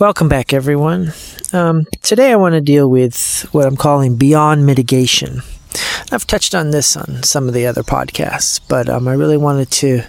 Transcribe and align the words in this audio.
Welcome 0.00 0.30
back, 0.30 0.54
everyone. 0.54 1.12
Um, 1.52 1.84
today 2.00 2.32
I 2.32 2.36
want 2.36 2.54
to 2.54 2.62
deal 2.62 2.88
with 2.88 3.46
what 3.52 3.66
I'm 3.66 3.76
calling 3.76 4.16
beyond 4.16 4.64
mitigation. 4.64 5.42
I've 6.10 6.26
touched 6.26 6.54
on 6.54 6.70
this 6.70 6.96
on 6.96 7.22
some 7.22 7.48
of 7.48 7.52
the 7.52 7.66
other 7.66 7.82
podcasts, 7.82 8.62
but 8.66 8.88
um, 8.88 9.06
I 9.06 9.12
really 9.12 9.36
wanted 9.36 9.70
to 9.72 10.04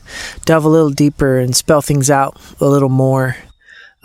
delve 0.45 0.63
a 0.63 0.69
little 0.69 0.91
deeper 0.91 1.39
and 1.39 1.53
spell 1.53 1.81
things 1.81 2.09
out 2.09 2.39
a 2.61 2.67
little 2.67 2.87
more 2.87 3.35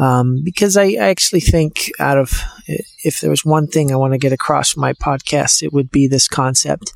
um, 0.00 0.42
because 0.42 0.76
I, 0.76 0.86
I, 0.86 1.06
actually 1.06 1.38
think 1.38 1.92
out 2.00 2.18
of 2.18 2.32
if 2.66 3.20
there 3.20 3.30
was 3.30 3.44
one 3.44 3.68
thing 3.68 3.92
I 3.92 3.96
want 3.96 4.12
to 4.12 4.18
get 4.18 4.32
across 4.32 4.72
from 4.72 4.80
my 4.80 4.92
podcast, 4.92 5.62
it 5.62 5.72
would 5.72 5.92
be 5.92 6.08
this 6.08 6.26
concept, 6.26 6.94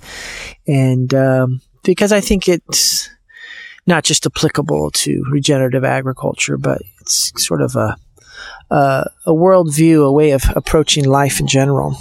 and 0.67 1.15
um, 1.15 1.61
because 1.85 2.11
I 2.11 2.21
think 2.21 2.49
it's 2.49 3.09
not 3.87 4.03
just 4.03 4.27
applicable 4.27 4.91
to 4.91 5.23
regenerative 5.31 5.85
agriculture, 5.85 6.59
but 6.59 6.83
it's 7.01 7.33
sort 7.37 7.63
of 7.63 7.77
a 7.77 7.97
a 8.71 9.11
worldview, 9.27 10.07
a 10.07 10.13
way 10.13 10.31
of 10.31 10.45
approaching 10.55 11.05
life 11.05 11.41
in 11.41 11.47
general. 11.47 11.97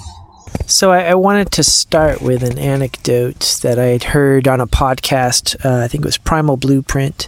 So 0.65 0.91
I, 0.91 1.05
I, 1.05 1.15
wanted 1.15 1.52
to 1.53 1.63
start 1.63 2.21
with 2.21 2.43
an 2.43 2.57
anecdote 2.57 3.59
that 3.62 3.79
I 3.79 3.85
had 3.85 4.03
heard 4.03 4.48
on 4.48 4.62
a 4.62 4.67
podcast. 4.67 5.55
Uh, 5.63 5.84
I 5.84 5.88
think 5.88 6.03
it 6.03 6.07
was 6.07 6.17
Primal 6.17 6.57
Blueprint. 6.57 7.27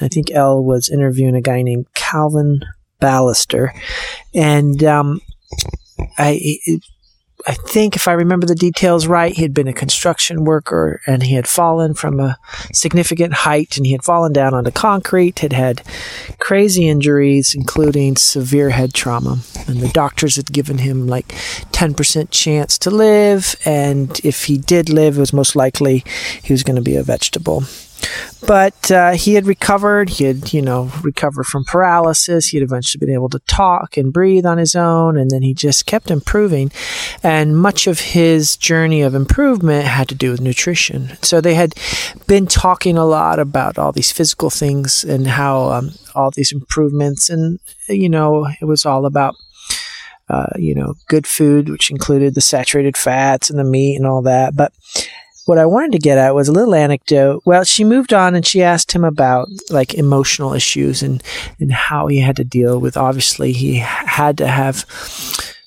I 0.00 0.08
think 0.08 0.30
Elle 0.30 0.62
was 0.62 0.88
interviewing 0.88 1.34
a 1.36 1.40
guy 1.40 1.62
named 1.62 1.86
Calvin 1.94 2.60
Ballister, 3.00 3.70
and 4.34 4.82
um, 4.84 5.20
I 6.18 6.40
I 7.48 7.54
think 7.54 7.94
if 7.94 8.08
I 8.08 8.12
remember 8.12 8.44
the 8.44 8.56
details 8.56 9.06
right, 9.06 9.32
he 9.32 9.42
had 9.42 9.54
been 9.54 9.68
a 9.68 9.72
construction 9.72 10.44
worker 10.44 11.00
and 11.06 11.22
he 11.22 11.34
had 11.34 11.46
fallen 11.46 11.94
from 11.94 12.18
a 12.18 12.38
significant 12.72 13.34
height 13.34 13.76
and 13.76 13.86
he 13.86 13.92
had 13.92 14.02
fallen 14.02 14.32
down 14.32 14.52
onto 14.52 14.72
concrete, 14.72 15.38
had 15.38 15.52
had 15.52 15.82
crazy 16.40 16.88
injuries, 16.88 17.54
including 17.54 18.16
severe 18.16 18.70
head 18.70 18.94
trauma. 18.94 19.38
And 19.68 19.80
the 19.80 19.90
doctors 19.90 20.34
had 20.34 20.52
given 20.52 20.78
him 20.78 21.06
like 21.06 21.28
10% 21.28 22.30
chance 22.30 22.78
to 22.78 22.90
live. 22.90 23.54
And 23.64 24.20
if 24.24 24.46
he 24.46 24.58
did 24.58 24.88
live, 24.88 25.16
it 25.16 25.20
was 25.20 25.32
most 25.32 25.54
likely 25.54 26.02
he 26.42 26.52
was 26.52 26.64
going 26.64 26.76
to 26.76 26.82
be 26.82 26.96
a 26.96 27.04
vegetable. 27.04 27.62
But 28.46 28.90
uh, 28.90 29.12
he 29.12 29.34
had 29.34 29.46
recovered. 29.46 30.08
He 30.10 30.24
had, 30.24 30.52
you 30.52 30.62
know, 30.62 30.90
recovered 31.02 31.46
from 31.46 31.64
paralysis. 31.64 32.48
He 32.48 32.58
had 32.58 32.64
eventually 32.64 33.04
been 33.04 33.14
able 33.14 33.28
to 33.30 33.38
talk 33.40 33.96
and 33.96 34.12
breathe 34.12 34.46
on 34.46 34.58
his 34.58 34.76
own. 34.76 35.16
And 35.16 35.30
then 35.30 35.42
he 35.42 35.54
just 35.54 35.86
kept 35.86 36.10
improving. 36.10 36.70
And 37.22 37.58
much 37.58 37.86
of 37.86 38.00
his 38.00 38.56
journey 38.56 39.02
of 39.02 39.14
improvement 39.14 39.86
had 39.86 40.08
to 40.08 40.14
do 40.14 40.30
with 40.30 40.40
nutrition. 40.40 41.16
So 41.22 41.40
they 41.40 41.54
had 41.54 41.74
been 42.26 42.46
talking 42.46 42.96
a 42.96 43.04
lot 43.04 43.38
about 43.38 43.78
all 43.78 43.92
these 43.92 44.12
physical 44.12 44.50
things 44.50 45.02
and 45.02 45.26
how 45.26 45.70
um, 45.70 45.92
all 46.14 46.30
these 46.30 46.52
improvements. 46.52 47.28
And, 47.28 47.58
you 47.88 48.08
know, 48.08 48.46
it 48.60 48.66
was 48.66 48.86
all 48.86 49.06
about 49.06 49.34
uh, 50.28 50.46
you 50.56 50.74
know, 50.74 50.94
good 51.08 51.26
food, 51.26 51.68
which 51.68 51.90
included 51.90 52.34
the 52.34 52.40
saturated 52.40 52.96
fats 52.96 53.48
and 53.48 53.58
the 53.58 53.64
meat 53.64 53.96
and 53.96 54.06
all 54.06 54.22
that. 54.22 54.56
But 54.56 54.72
what 55.46 55.58
I 55.58 55.66
wanted 55.66 55.92
to 55.92 55.98
get 55.98 56.18
at 56.18 56.34
was 56.34 56.48
a 56.48 56.52
little 56.52 56.74
anecdote. 56.74 57.42
Well, 57.44 57.64
she 57.64 57.84
moved 57.84 58.12
on 58.12 58.34
and 58.34 58.44
she 58.44 58.62
asked 58.62 58.92
him 58.92 59.04
about 59.04 59.48
like 59.70 59.94
emotional 59.94 60.52
issues 60.52 61.02
and, 61.02 61.22
and 61.60 61.72
how 61.72 62.08
he 62.08 62.20
had 62.20 62.36
to 62.36 62.44
deal 62.44 62.78
with. 62.80 62.96
Obviously, 62.96 63.52
he 63.52 63.76
had 63.76 64.36
to 64.38 64.48
have 64.48 64.84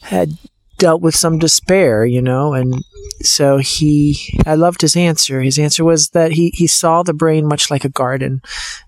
had 0.01 0.37
dealt 0.77 1.01
with 1.01 1.15
some 1.15 1.39
despair, 1.39 2.05
you 2.05 2.21
know, 2.21 2.53
and 2.53 2.83
so 3.21 3.57
he, 3.57 4.17
I 4.45 4.55
loved 4.55 4.81
his 4.81 4.95
answer. 4.95 5.41
His 5.41 5.59
answer 5.59 5.83
was 5.83 6.09
that 6.09 6.31
he, 6.31 6.51
he 6.53 6.67
saw 6.67 7.03
the 7.03 7.13
brain 7.13 7.47
much 7.47 7.69
like 7.69 7.83
a 7.83 7.89
garden 7.89 8.41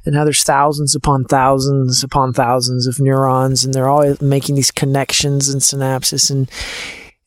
and 0.05 0.15
how 0.15 0.23
there's 0.23 0.43
thousands 0.43 0.95
upon 0.95 1.25
thousands 1.25 2.03
upon 2.03 2.33
thousands 2.33 2.87
of 2.87 2.99
neurons 2.99 3.63
and 3.63 3.73
they're 3.73 3.89
all 3.89 4.15
making 4.21 4.55
these 4.55 4.71
connections 4.71 5.49
and 5.49 5.61
synapses 5.61 6.31
and 6.31 6.49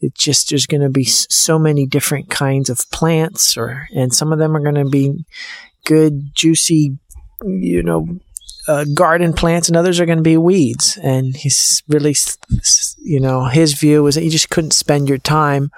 it 0.05 0.14
just 0.14 0.50
there's 0.50 0.66
going 0.66 0.83
to 0.83 0.91
be 0.91 1.05
so 1.05 1.58
many 1.58 1.86
different 1.86 2.30
kinds 2.30 2.70
of 2.70 2.88
plants 2.91 3.56
or 3.56 3.89
and 3.95 4.12
some 4.12 4.33
of 4.33 4.39
them 4.39 4.56
are 4.56 4.61
going 4.61 4.74
to 4.74 4.84
be 4.84 5.24
good 5.84 6.34
juicy 6.34 6.98
you 7.42 7.83
know 7.83 8.06
uh, 8.67 8.84
garden 8.95 9.33
plants 9.33 9.68
and 9.68 9.77
others 9.77 10.01
are 10.01 10.06
going 10.06 10.18
to 10.18 10.23
be 10.23 10.36
weeds. 10.36 10.98
And 11.02 11.36
he's 11.36 11.83
really 11.89 12.14
you 13.02 13.20
know 13.20 13.45
his 13.45 13.74
view 13.74 14.02
was 14.02 14.14
that 14.14 14.24
you 14.24 14.30
just 14.30 14.51
couldn't 14.51 14.73
spend 14.73 15.08
your 15.08 15.18
time 15.18 15.70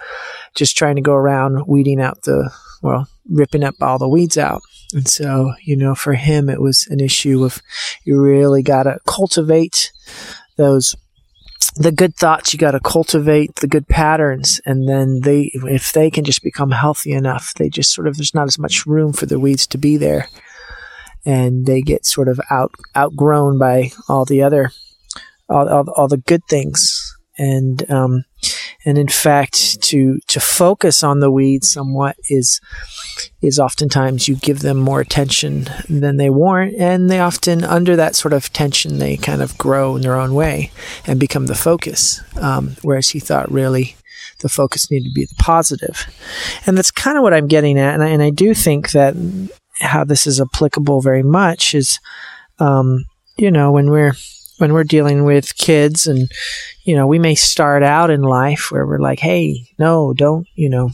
just 0.55 0.77
trying 0.77 0.97
to 0.97 1.03
go 1.03 1.15
around 1.15 1.67
weeding 1.67 2.01
out 2.01 2.23
the 2.23 2.51
well 2.83 3.09
ripping 3.29 3.65
up 3.65 3.75
all 3.81 3.99
the 3.99 4.09
weeds 4.09 4.39
out. 4.39 4.63
And 4.95 5.09
so 5.09 5.53
you 5.63 5.77
know 5.77 5.95
for 5.95 6.15
him 6.15 6.49
it 6.49 6.61
was 6.61 6.87
an 6.91 7.01
issue 7.01 7.45
of 7.45 7.61
you 8.05 8.21
really 8.21 8.63
got 8.63 8.85
to 8.85 8.99
cultivate 9.07 9.93
those 10.57 10.95
the 11.77 11.93
good 11.93 12.17
thoughts 12.17 12.53
you 12.53 12.59
got 12.59 12.73
to 12.73 12.81
cultivate 12.81 13.57
the 13.57 13.67
good 13.67 13.87
patterns 13.87 14.61
and 14.65 14.89
then 14.89 15.21
they 15.21 15.51
if 15.55 15.93
they 15.93 16.11
can 16.11 16.25
just 16.25 16.43
become 16.43 16.71
healthy 16.71 17.13
enough 17.13 17.53
they 17.55 17.69
just 17.69 17.93
sort 17.93 18.07
of 18.07 18.17
there's 18.17 18.35
not 18.35 18.47
as 18.47 18.59
much 18.59 18.87
room 18.87 19.13
for 19.13 19.27
the 19.27 19.39
weeds 19.39 19.67
to 19.69 19.79
be 19.79 19.97
there. 19.97 20.29
And 21.25 21.67
they 21.67 21.83
get 21.83 22.07
sort 22.07 22.29
of 22.29 22.41
out 22.51 22.73
outgrown 22.97 23.59
by 23.59 23.91
all 24.09 24.25
the 24.25 24.43
other 24.43 24.71
all, 25.49 25.69
all, 25.69 25.91
all 25.97 26.09
the 26.09 26.19
good 26.19 26.43
things. 26.49 27.17
And 27.37 27.89
um, 27.91 28.25
and 28.87 28.97
in 28.97 29.09
fact 29.09 29.83
to 29.83 30.19
to 30.29 30.39
focus 30.39 31.03
on 31.03 31.19
the 31.19 31.31
weeds 31.31 31.71
somewhat 31.71 32.17
is 32.31 32.61
is 33.43 33.59
oftentimes 33.59 34.29
you 34.29 34.37
give 34.37 34.61
them 34.61 34.79
more 34.79 35.01
attention 35.01 35.69
than 35.91 36.17
they 36.17 36.31
warrant 36.31 36.75
and 36.79 37.11
they 37.11 37.19
often 37.19 37.65
under 37.65 37.97
that 37.97 38.15
sort 38.15 38.33
of 38.33 38.51
tension 38.53 38.99
they 38.99 39.17
kind 39.17 39.43
of 39.43 39.59
grow 39.59 39.97
in 39.97 40.03
their 40.03 40.17
own 40.17 40.35
way 40.35 40.71
and 41.07 41.21
become 41.21 41.47
the 41.47 41.55
focus. 41.55 42.23
Um, 42.41 42.77
whereas 42.83 43.11
he 43.11 43.21
thought 43.21 43.51
really 43.51 43.97
the 44.41 44.49
focus 44.49 44.91
needed 44.91 45.09
to 45.09 45.15
be 45.15 45.25
the 45.25 45.35
positive. 45.39 46.07
And 46.67 46.79
that's 46.79 46.91
kind 46.91 47.17
of 47.17 47.23
what 47.23 47.35
i'm 47.35 47.49
getting 47.49 47.79
at 47.79 47.95
and 47.95 48.05
I, 48.05 48.09
and 48.09 48.23
I 48.23 48.31
do 48.31 48.55
think 48.55 48.93
that 48.93 49.15
how 49.81 50.05
this 50.05 50.27
is 50.27 50.41
applicable 50.41 51.03
very 51.03 51.23
much 51.23 51.75
is 51.75 51.99
um, 52.59 53.05
you 53.37 53.51
know 53.51 53.73
when 53.73 53.91
we're 53.91 54.15
when 54.59 54.73
we're 54.73 54.85
dealing 54.85 55.25
with 55.25 55.57
kids 55.57 56.07
and 56.07 56.31
you 56.85 56.95
know 56.95 57.07
we 57.07 57.19
may 57.19 57.35
start 57.35 57.83
out 57.83 58.11
in 58.11 58.23
life 58.23 58.71
where 58.71 58.87
we're 58.87 58.99
like 58.99 59.21
hey 59.21 59.69
no 59.79 60.13
don't 60.13 60.47
you 60.55 60.69
know 60.69 60.91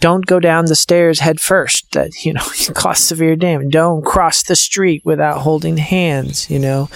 don't 0.00 0.24
go 0.24 0.40
down 0.40 0.64
the 0.64 0.74
stairs 0.74 1.20
head 1.20 1.40
first 1.40 1.92
that 1.92 2.24
you 2.24 2.32
know 2.32 2.44
you 2.56 2.72
cause 2.74 2.98
severe 2.98 3.36
damage. 3.36 3.70
Don't 3.70 4.04
cross 4.04 4.42
the 4.42 4.56
street 4.56 5.02
without 5.04 5.40
holding 5.40 5.76
hands 5.76 6.50
you 6.50 6.58
know. 6.58 6.88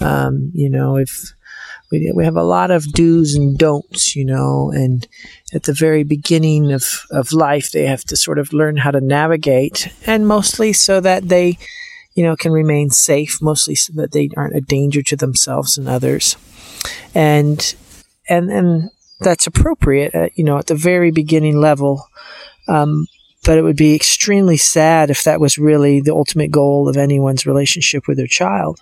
Um, 0.00 0.50
you 0.54 0.70
know 0.70 0.96
if 0.96 1.32
we, 1.90 2.10
we 2.14 2.24
have 2.24 2.36
a 2.36 2.42
lot 2.42 2.70
of 2.70 2.92
do's 2.92 3.34
and 3.34 3.58
don'ts 3.58 4.16
you 4.16 4.24
know 4.24 4.70
and 4.74 5.06
at 5.52 5.64
the 5.64 5.72
very 5.72 6.04
beginning 6.04 6.72
of, 6.72 6.84
of 7.10 7.32
life 7.32 7.72
they 7.72 7.84
have 7.84 8.04
to 8.04 8.16
sort 8.16 8.38
of 8.38 8.52
learn 8.52 8.78
how 8.78 8.90
to 8.90 9.00
navigate 9.00 9.92
and 10.06 10.26
mostly 10.26 10.72
so 10.72 11.00
that 11.00 11.28
they 11.28 11.58
you 12.14 12.24
know, 12.24 12.36
can 12.36 12.52
remain 12.52 12.90
safe, 12.90 13.38
mostly 13.40 13.74
so 13.74 13.92
that 13.94 14.12
they 14.12 14.28
aren't 14.36 14.56
a 14.56 14.60
danger 14.60 15.02
to 15.02 15.16
themselves 15.16 15.78
and 15.78 15.88
others. 15.88 16.36
And, 17.14 17.74
and, 18.28 18.50
and 18.50 18.90
that's 19.20 19.46
appropriate, 19.46 20.14
at, 20.14 20.36
you 20.36 20.44
know, 20.44 20.58
at 20.58 20.66
the 20.66 20.74
very 20.74 21.10
beginning 21.10 21.60
level. 21.60 22.08
Um, 22.68 23.06
but 23.44 23.56
it 23.56 23.62
would 23.62 23.76
be 23.76 23.94
extremely 23.94 24.56
sad 24.56 25.08
if 25.08 25.24
that 25.24 25.40
was 25.40 25.56
really 25.56 26.00
the 26.00 26.14
ultimate 26.14 26.50
goal 26.50 26.88
of 26.88 26.96
anyone's 26.96 27.46
relationship 27.46 28.06
with 28.06 28.18
their 28.18 28.26
child. 28.26 28.80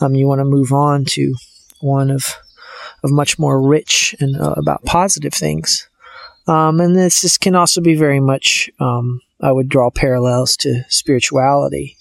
Um, 0.00 0.14
you 0.14 0.26
want 0.26 0.40
to 0.40 0.44
move 0.44 0.72
on 0.72 1.04
to 1.10 1.34
one 1.80 2.10
of, 2.10 2.34
of 3.04 3.12
much 3.12 3.38
more 3.38 3.60
rich 3.60 4.14
and 4.18 4.40
uh, 4.40 4.54
about 4.56 4.84
positive 4.84 5.32
things. 5.32 5.88
Um, 6.48 6.80
and 6.80 6.96
this, 6.96 7.20
this 7.20 7.38
can 7.38 7.54
also 7.54 7.80
be 7.80 7.94
very 7.94 8.18
much, 8.18 8.68
um, 8.80 9.20
I 9.40 9.52
would 9.52 9.68
draw 9.68 9.90
parallels 9.90 10.56
to 10.58 10.84
spirituality 10.88 11.96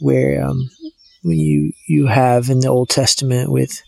where 0.00 0.44
um, 0.44 0.70
you 1.22 1.72
you 1.86 2.06
have 2.06 2.48
in 2.48 2.60
the 2.60 2.68
Old 2.68 2.88
Testament 2.88 3.50
with 3.50 3.82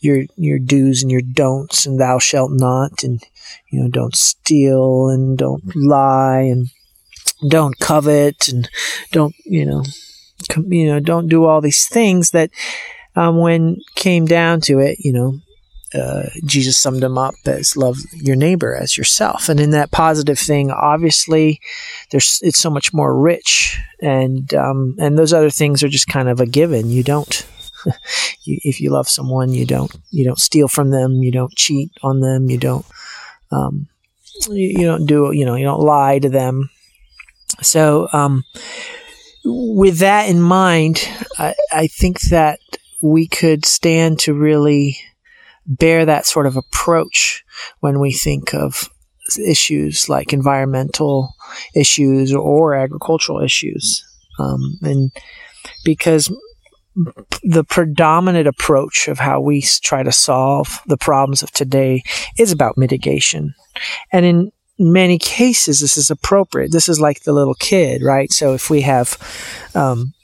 your 0.00 0.24
your 0.36 0.58
do's 0.58 1.02
and 1.02 1.10
your 1.10 1.20
don'ts 1.22 1.86
and 1.86 2.00
thou 2.00 2.18
shalt 2.18 2.52
not 2.52 3.02
and 3.02 3.22
you 3.70 3.82
know 3.82 3.88
don't 3.88 4.14
steal 4.14 5.08
and 5.08 5.36
don't 5.36 5.74
lie 5.74 6.40
and 6.40 6.68
don't 7.48 7.78
covet 7.78 8.48
and 8.48 8.68
don't 9.12 9.34
you 9.44 9.66
know 9.66 9.82
com- 10.48 10.72
you 10.72 10.86
know 10.86 11.00
don't 11.00 11.28
do 11.28 11.44
all 11.44 11.60
these 11.60 11.86
things 11.86 12.30
that 12.30 12.50
um, 13.16 13.38
when 13.38 13.78
came 13.94 14.26
down 14.26 14.60
to 14.60 14.78
it 14.78 14.98
you 15.00 15.12
know 15.12 15.40
uh, 15.96 16.24
Jesus 16.44 16.78
summed 16.78 17.02
them 17.02 17.18
up 17.18 17.34
as 17.46 17.76
love 17.76 17.98
your 18.12 18.36
neighbor 18.36 18.74
as 18.74 18.96
yourself. 18.96 19.48
And 19.48 19.58
in 19.60 19.70
that 19.70 19.90
positive 19.90 20.38
thing, 20.38 20.70
obviously, 20.70 21.60
there's 22.10 22.40
it's 22.42 22.58
so 22.58 22.70
much 22.70 22.92
more 22.92 23.18
rich, 23.18 23.80
and 24.00 24.52
um, 24.54 24.96
and 24.98 25.18
those 25.18 25.32
other 25.32 25.50
things 25.50 25.82
are 25.82 25.88
just 25.88 26.08
kind 26.08 26.28
of 26.28 26.40
a 26.40 26.46
given. 26.46 26.90
You 26.90 27.02
don't. 27.02 27.46
if 28.46 28.80
you 28.80 28.90
love 28.90 29.08
someone, 29.08 29.52
you 29.52 29.66
don't 29.66 29.94
you 30.10 30.24
don't 30.24 30.38
steal 30.40 30.68
from 30.68 30.90
them, 30.90 31.22
you 31.22 31.32
don't 31.32 31.54
cheat 31.54 31.90
on 32.02 32.20
them, 32.20 32.50
you 32.50 32.58
don't 32.58 32.86
um, 33.50 33.88
you, 34.48 34.80
you, 34.80 34.86
don't 34.86 35.06
do 35.06 35.30
you 35.32 35.44
know 35.44 35.54
you 35.54 35.64
don't 35.64 35.80
lie 35.80 36.18
to 36.18 36.28
them. 36.28 36.70
So 37.62 38.08
um, 38.12 38.44
with 39.44 39.98
that 39.98 40.28
in 40.28 40.40
mind, 40.40 41.08
I, 41.38 41.54
I 41.72 41.86
think 41.86 42.20
that 42.22 42.60
we 43.00 43.28
could 43.28 43.64
stand 43.64 44.18
to 44.20 44.34
really 44.34 44.98
bear 45.66 46.04
that 46.04 46.26
sort 46.26 46.46
of 46.46 46.56
approach 46.56 47.44
when 47.80 48.00
we 48.00 48.12
think 48.12 48.54
of 48.54 48.88
issues 49.44 50.08
like 50.08 50.32
environmental 50.32 51.34
issues 51.74 52.32
or 52.32 52.74
agricultural 52.74 53.40
issues. 53.40 54.04
Um, 54.38 54.78
and 54.82 55.10
because 55.84 56.30
the 57.42 57.64
predominant 57.64 58.48
approach 58.48 59.08
of 59.08 59.18
how 59.18 59.40
we 59.40 59.62
try 59.82 60.02
to 60.02 60.12
solve 60.12 60.80
the 60.86 60.96
problems 60.96 61.42
of 61.42 61.50
today 61.50 62.02
is 62.38 62.52
about 62.52 62.78
mitigation. 62.78 63.54
And 64.12 64.24
in 64.24 64.52
many 64.78 65.18
cases, 65.18 65.80
this 65.80 65.96
is 65.96 66.10
appropriate. 66.10 66.72
This 66.72 66.88
is 66.88 66.98
like 66.98 67.22
the 67.22 67.32
little 67.32 67.54
kid, 67.54 68.02
right? 68.02 68.32
So 68.32 68.54
if 68.54 68.70
we 68.70 68.82
have, 68.82 69.18
um, 69.74 70.14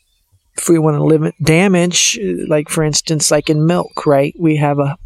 if 0.57 0.69
we 0.69 0.79
want 0.79 0.97
to 0.97 1.05
limit 1.05 1.35
damage, 1.43 2.19
like 2.49 2.69
for 2.69 2.83
instance, 2.83 3.31
like 3.31 3.51
in 3.51 3.67
milk, 3.67 4.07
right? 4.07 4.35
We 4.39 4.57
have 4.57 4.79
a 4.79 4.97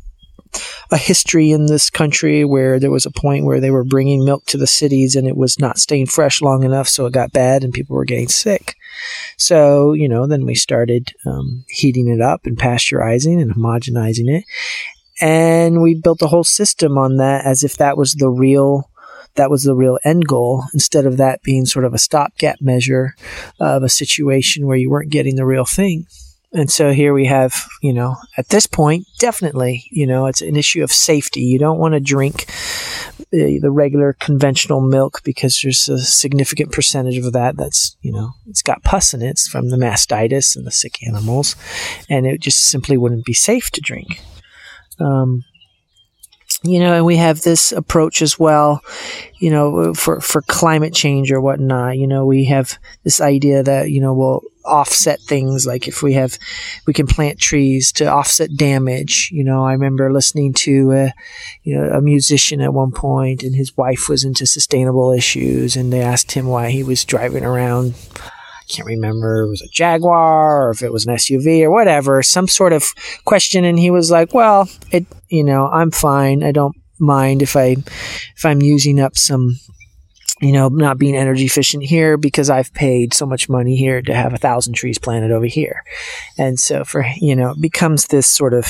a 0.91 0.97
history 0.97 1.50
in 1.50 1.67
this 1.67 1.91
country 1.91 2.44
where 2.44 2.79
there 2.79 2.91
was 2.91 3.06
a 3.06 3.11
point 3.11 3.44
where 3.44 3.61
they 3.61 3.70
were 3.70 3.85
bringing 3.85 4.25
milk 4.25 4.44
to 4.47 4.56
the 4.56 4.67
cities 4.67 5.17
and 5.17 5.26
it 5.26 5.37
was 5.37 5.58
not 5.58 5.79
staying 5.79 6.06
fresh 6.06 6.41
long 6.41 6.62
enough, 6.62 6.88
so 6.88 7.06
it 7.06 7.12
got 7.12 7.32
bad 7.32 7.64
and 7.64 7.73
people 7.73 7.97
were 7.97 8.05
getting 8.05 8.29
sick. 8.29 8.76
So, 9.37 9.93
you 9.93 10.08
know, 10.08 10.26
then 10.26 10.47
we 10.47 10.55
started 10.55 11.12
um, 11.26 11.64
heating 11.69 12.08
it 12.08 12.20
up 12.20 12.47
and 12.47 12.56
pasteurizing 12.56 13.41
and 13.41 13.55
homogenizing 13.55 14.29
it. 14.29 14.44
And 15.20 15.81
we 15.81 15.94
built 15.94 16.23
a 16.23 16.26
whole 16.26 16.44
system 16.44 16.99
on 16.99 17.17
that 17.17 17.47
as 17.47 17.64
if 17.64 17.76
that 17.76 17.97
was 17.97 18.14
the 18.14 18.29
real 18.29 18.91
that 19.37 19.50
was 19.50 19.64
the 19.64 19.75
real 19.75 19.99
end 20.03 20.26
goal 20.26 20.64
instead 20.73 21.05
of 21.05 21.19
that 21.19 21.43
being 21.43 21.67
sort 21.67 21.85
of 21.85 21.93
a 21.93 21.99
stopgap 21.99 22.61
measure 22.61 23.14
of 23.61 23.82
a 23.82 23.88
situation 23.88 24.67
where 24.67 24.79
you 24.79 24.91
weren't 24.91 25.12
getting 25.12 25.37
the 25.37 25.44
real 25.44 25.67
thing. 25.67 26.06
And 26.52 26.70
so 26.70 26.93
here 26.93 27.12
we 27.12 27.26
have, 27.26 27.66
you 27.82 27.93
know, 27.93 28.16
at 28.38 28.48
this 28.48 28.66
point, 28.66 29.06
definitely, 29.19 29.84
you 29.90 30.06
know, 30.06 30.26
it's 30.26 30.40
an 30.40 30.56
issue 30.56 30.82
of 30.82 30.93
safety. 30.93 31.40
You 31.40 31.58
don't 31.58 31.78
want 31.78 31.94
to 31.94 32.00
drink 32.00 32.46
the, 33.31 33.58
the 33.60 33.70
regular 33.70 34.14
conventional 34.14 34.81
milk 34.81 35.20
because 35.25 35.60
there's 35.60 35.88
a 35.88 35.98
significant 35.98 36.72
percentage 36.72 37.19
of 37.19 37.32
that 37.32 37.56
that's, 37.56 37.96
you 38.00 38.12
know, 38.12 38.31
it's 38.46 38.62
got 38.62 38.84
pus 38.84 39.12
in 39.12 39.22
it 39.22 39.37
it's 39.37 39.48
from 39.48 39.69
the 39.69 39.76
mastitis 39.76 40.56
and 40.56 40.66
the 40.66 40.70
sick 40.70 41.06
animals, 41.06 41.56
and 42.08 42.26
it 42.26 42.40
just 42.40 42.70
simply 42.70 42.96
wouldn't 42.96 43.26
be 43.26 43.34
safe 43.34 43.70
to 43.72 43.82
drink. 43.82 44.22
Um, 44.98 45.44
you 46.62 46.81
know, 46.81 46.94
and 46.94 47.05
we 47.05 47.17
have 47.17 47.43
this 47.43 47.70
approach 47.73 48.23
as 48.23 48.38
well, 48.38 48.82
you 49.38 49.50
know, 49.50 49.94
for, 49.94 50.20
for 50.20 50.43
climate 50.43 50.94
change 50.94 51.31
or 51.31 51.41
whatnot. 51.41 51.99
You 51.99 52.06
know, 52.06 52.25
we 52.25 52.44
have 52.44 52.79
this 53.05 53.20
idea 53.20 53.62
that, 53.62 53.91
you 53.91 54.00
know, 54.00 54.14
we'll 54.14 54.43
offset 54.64 55.20
things 55.20 55.67
like 55.67 55.87
if 55.87 56.03
we 56.03 56.14
have, 56.14 56.38
we 56.87 56.93
can 56.93 57.06
plant 57.06 57.38
trees 57.38 57.93
to 57.93 58.06
offset 58.06 58.56
damage. 58.56 59.31
You 59.32 59.44
know, 59.44 59.64
I 59.64 59.73
remember 59.73 60.12
listening 60.12 60.55
to, 60.55 60.93
a, 60.93 61.14
you 61.62 61.76
know, 61.76 61.91
a 61.91 62.00
musician 62.00 62.61
at 62.61 62.75
one 62.75 62.91
point 62.91 63.43
and 63.43 63.55
his 63.55 63.76
wife 63.76 64.08
was 64.08 64.25
into 64.25 64.47
sustainable 64.47 65.12
issues 65.12 65.76
and 65.76 65.93
they 65.93 66.00
asked 66.00 66.32
him 66.32 66.47
why 66.47 66.70
he 66.70 66.82
was 66.82 67.05
driving 67.05 67.44
around 67.44 67.94
can't 68.69 68.87
remember 68.87 69.43
it 69.43 69.49
was 69.49 69.63
a 69.63 69.69
Jaguar 69.69 70.67
or 70.67 70.71
if 70.71 70.83
it 70.83 70.93
was 70.93 71.07
an 71.07 71.15
SUV 71.15 71.63
or 71.63 71.71
whatever, 71.71 72.23
some 72.23 72.49
sort 72.49 72.73
of 72.73 72.95
question. 73.25 73.65
And 73.65 73.79
he 73.79 73.91
was 73.91 74.11
like, 74.11 74.35
well, 74.35 74.69
it, 74.91 75.07
you 75.29 75.45
know, 75.45 75.69
I'm 75.69 75.91
fine. 75.91 76.43
I 76.43 76.53
don't 76.53 76.77
mind 76.99 77.43
if 77.43 77.57
I, 77.57 77.77
if 78.37 78.45
I'm 78.45 78.63
using 78.63 79.01
up 79.01 79.17
some 79.17 79.59
you 80.41 80.53
know, 80.53 80.69
not 80.69 80.99
being 80.99 81.17
energy 81.17 81.47
efficient 81.47 81.83
here 81.83 82.19
because 82.19 82.50
I've 82.50 82.73
paid 82.75 83.15
so 83.15 83.25
much 83.25 83.49
money 83.49 83.75
here 83.75 84.03
to 84.03 84.15
have 84.15 84.35
a 84.35 84.38
thousand 84.38 84.75
trees 84.75 84.99
planted 84.99 85.31
over 85.31 85.47
here. 85.47 85.83
And 86.37 86.61
so 86.61 86.85
for, 86.85 87.06
you 87.17 87.35
know, 87.35 87.53
it 87.53 87.61
becomes 87.61 88.06
this 88.06 88.27
sort 88.27 88.53
of 88.53 88.67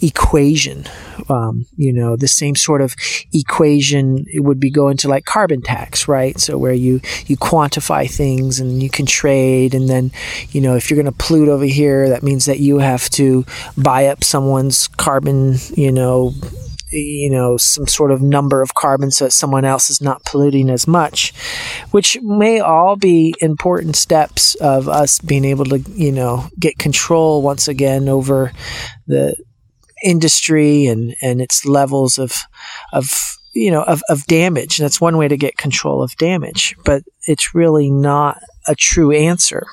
equation, 0.00 0.86
um, 1.28 1.66
you 1.76 1.92
know, 1.92 2.16
the 2.16 2.28
same 2.28 2.54
sort 2.54 2.80
of 2.80 2.96
equation 3.34 4.24
would 4.36 4.58
be 4.58 4.70
going 4.70 4.96
to 4.98 5.08
like 5.08 5.26
carbon 5.26 5.60
tax, 5.60 6.08
right? 6.08 6.40
So 6.40 6.56
where 6.56 6.72
you, 6.72 7.02
you 7.26 7.36
quantify 7.36 8.10
things 8.10 8.58
and 8.58 8.82
you 8.82 8.88
can 8.88 9.04
trade. 9.04 9.74
And 9.74 9.90
then, 9.90 10.12
you 10.50 10.62
know, 10.62 10.76
if 10.76 10.88
you're 10.88 11.00
going 11.00 11.12
to 11.12 11.24
pollute 11.24 11.50
over 11.50 11.66
here, 11.66 12.08
that 12.08 12.22
means 12.22 12.46
that 12.46 12.60
you 12.60 12.78
have 12.78 13.10
to 13.10 13.44
buy 13.76 14.06
up 14.06 14.24
someone's 14.24 14.88
carbon, 14.88 15.56
you 15.74 15.92
know, 15.92 16.32
you 16.90 17.28
know, 17.30 17.56
some 17.56 17.86
sort 17.86 18.12
of 18.12 18.22
number 18.22 18.62
of 18.62 18.74
carbon 18.74 19.10
so 19.10 19.24
that 19.24 19.32
someone 19.32 19.64
else 19.64 19.90
is 19.90 20.00
not 20.00 20.24
polluting 20.24 20.70
as 20.70 20.86
much, 20.86 21.32
which 21.90 22.18
may 22.22 22.60
all 22.60 22.96
be 22.96 23.34
important 23.40 23.96
steps 23.96 24.54
of 24.56 24.88
us 24.88 25.18
being 25.18 25.44
able 25.44 25.64
to, 25.64 25.78
you 25.78 26.12
know, 26.12 26.48
get 26.58 26.78
control 26.78 27.42
once 27.42 27.66
again 27.68 28.08
over 28.08 28.52
the 29.06 29.36
industry 30.04 30.86
and, 30.86 31.16
and 31.22 31.40
its 31.40 31.64
levels 31.64 32.18
of, 32.18 32.42
of, 32.92 33.36
you 33.52 33.70
know, 33.70 33.82
of, 33.82 34.02
of 34.08 34.24
damage. 34.26 34.78
That's 34.78 35.00
one 35.00 35.16
way 35.16 35.28
to 35.28 35.36
get 35.36 35.56
control 35.56 36.02
of 36.02 36.16
damage, 36.16 36.76
but 36.84 37.02
it's 37.26 37.54
really 37.54 37.90
not 37.90 38.38
a 38.68 38.74
true 38.74 39.10
answer. 39.10 39.66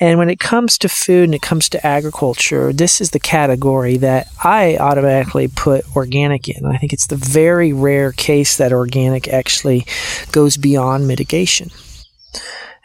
And 0.00 0.18
when 0.18 0.30
it 0.30 0.38
comes 0.38 0.78
to 0.78 0.88
food 0.88 1.24
and 1.24 1.34
it 1.34 1.42
comes 1.42 1.68
to 1.70 1.86
agriculture, 1.86 2.72
this 2.72 3.00
is 3.00 3.10
the 3.10 3.18
category 3.18 3.96
that 3.96 4.28
I 4.42 4.76
automatically 4.76 5.48
put 5.48 5.84
organic 5.96 6.48
in. 6.48 6.66
I 6.66 6.76
think 6.76 6.92
it's 6.92 7.08
the 7.08 7.16
very 7.16 7.72
rare 7.72 8.12
case 8.12 8.56
that 8.58 8.72
organic 8.72 9.28
actually 9.28 9.86
goes 10.30 10.56
beyond 10.56 11.08
mitigation. 11.08 11.70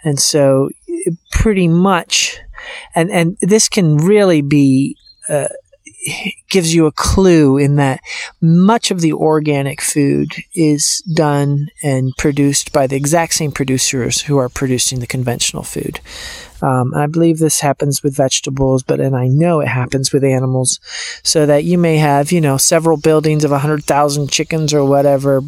And 0.04 0.19
so, 0.19 0.69
pretty 1.31 1.68
much, 1.68 2.39
and, 2.95 3.12
and 3.12 3.38
this 3.42 3.69
can 3.69 3.98
really 3.98 4.42
be 4.42 4.98
uh, 5.30 5.48
gives 6.50 6.73
you 6.73 6.85
a 6.85 6.91
clue 6.91 7.57
in 7.57 7.75
that 7.75 8.01
much 8.41 8.91
of 8.91 9.01
the 9.01 9.13
organic 9.13 9.81
food 9.81 10.31
is 10.53 11.03
done 11.13 11.67
and 11.81 12.11
produced 12.17 12.71
by 12.71 12.88
the 12.88 12.95
exact 12.95 13.33
same 13.33 13.51
producers 13.51 14.21
who 14.21 14.38
are 14.38 14.50
producing 14.50 15.00
the 15.00 15.07
conventional 15.07 15.63
food. 15.63 16.00
Um, 16.61 16.94
I 16.94 17.07
believe 17.07 17.39
this 17.39 17.59
happens 17.59 18.03
with 18.03 18.15
vegetables, 18.15 18.83
but 18.83 19.01
and 19.01 19.15
I 19.15 19.27
know 19.27 19.59
it 19.59 19.67
happens 19.67 20.13
with 20.13 20.23
animals, 20.23 20.79
so 21.23 21.45
that 21.45 21.65
you 21.65 21.77
may 21.77 21.97
have 21.97 22.31
you 22.31 22.39
know 22.39 22.57
several 22.57 22.97
buildings 22.97 23.44
of 23.44 23.51
a 23.51 23.59
hundred 23.59 23.83
thousand 23.83 24.31
chickens 24.31 24.73
or 24.73 24.85
whatever 24.85 25.41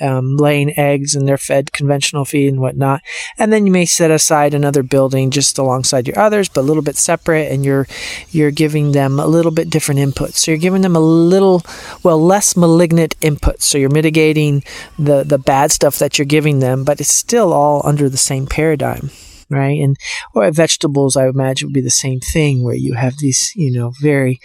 um, 0.00 0.36
laying 0.36 0.78
eggs 0.78 1.14
and 1.14 1.28
they're 1.28 1.38
fed 1.38 1.72
conventional 1.72 2.24
feed 2.24 2.48
and 2.48 2.60
whatnot. 2.60 3.02
And 3.38 3.52
then 3.52 3.66
you 3.66 3.72
may 3.72 3.84
set 3.84 4.10
aside 4.10 4.54
another 4.54 4.82
building 4.82 5.30
just 5.30 5.58
alongside 5.58 6.06
your 6.08 6.18
others, 6.18 6.48
but 6.48 6.62
a 6.62 6.62
little 6.62 6.82
bit 6.82 6.96
separate, 6.96 7.52
and 7.52 7.64
you're 7.64 7.86
you're 8.30 8.50
giving 8.50 8.92
them 8.92 9.20
a 9.20 9.26
little 9.26 9.52
bit 9.52 9.70
different 9.70 10.00
input. 10.00 10.34
So 10.34 10.50
you're 10.50 10.58
giving 10.58 10.82
them 10.82 10.96
a 10.96 11.00
little, 11.00 11.62
well, 12.02 12.20
less 12.20 12.56
malignant 12.56 13.14
input. 13.20 13.62
So 13.62 13.78
you're 13.78 13.90
mitigating 13.90 14.64
the 14.98 15.24
the 15.24 15.38
bad 15.38 15.72
stuff 15.72 15.98
that 15.98 16.18
you're 16.18 16.26
giving 16.26 16.60
them, 16.60 16.84
but 16.84 17.00
it's 17.00 17.12
still 17.12 17.52
all 17.52 17.82
under 17.84 18.08
the 18.08 18.16
same 18.16 18.46
paradigm 18.46 19.10
right? 19.50 19.80
And 19.80 19.98
or 20.34 20.50
vegetables, 20.50 21.14
I 21.14 21.28
imagine 21.28 21.68
would 21.68 21.74
be 21.74 21.82
the 21.82 21.90
same 21.90 22.20
thing, 22.20 22.62
where 22.62 22.74
you 22.74 22.94
have 22.94 23.18
these, 23.18 23.52
you 23.54 23.70
know, 23.70 23.92
very 24.00 24.40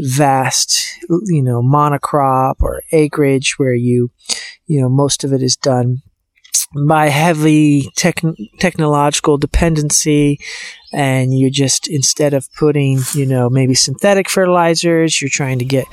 vast, 0.00 0.82
you 1.08 1.42
know, 1.42 1.62
monocrop 1.62 2.56
or 2.60 2.82
acreage 2.92 3.58
where 3.58 3.74
you, 3.74 4.10
you 4.66 4.80
know, 4.80 4.88
most 4.88 5.24
of 5.24 5.32
it 5.32 5.42
is 5.42 5.56
done 5.56 6.02
by 6.86 7.08
heavy 7.08 7.90
tech- 7.96 8.22
technological 8.58 9.38
dependency. 9.38 10.38
And 10.92 11.38
you're 11.38 11.50
just 11.50 11.88
instead 11.88 12.34
of 12.34 12.48
putting 12.54 13.00
you 13.14 13.26
know 13.26 13.50
maybe 13.50 13.74
synthetic 13.74 14.28
fertilizers 14.28 15.20
you're 15.20 15.28
trying 15.28 15.58
to 15.58 15.66
get 15.66 15.84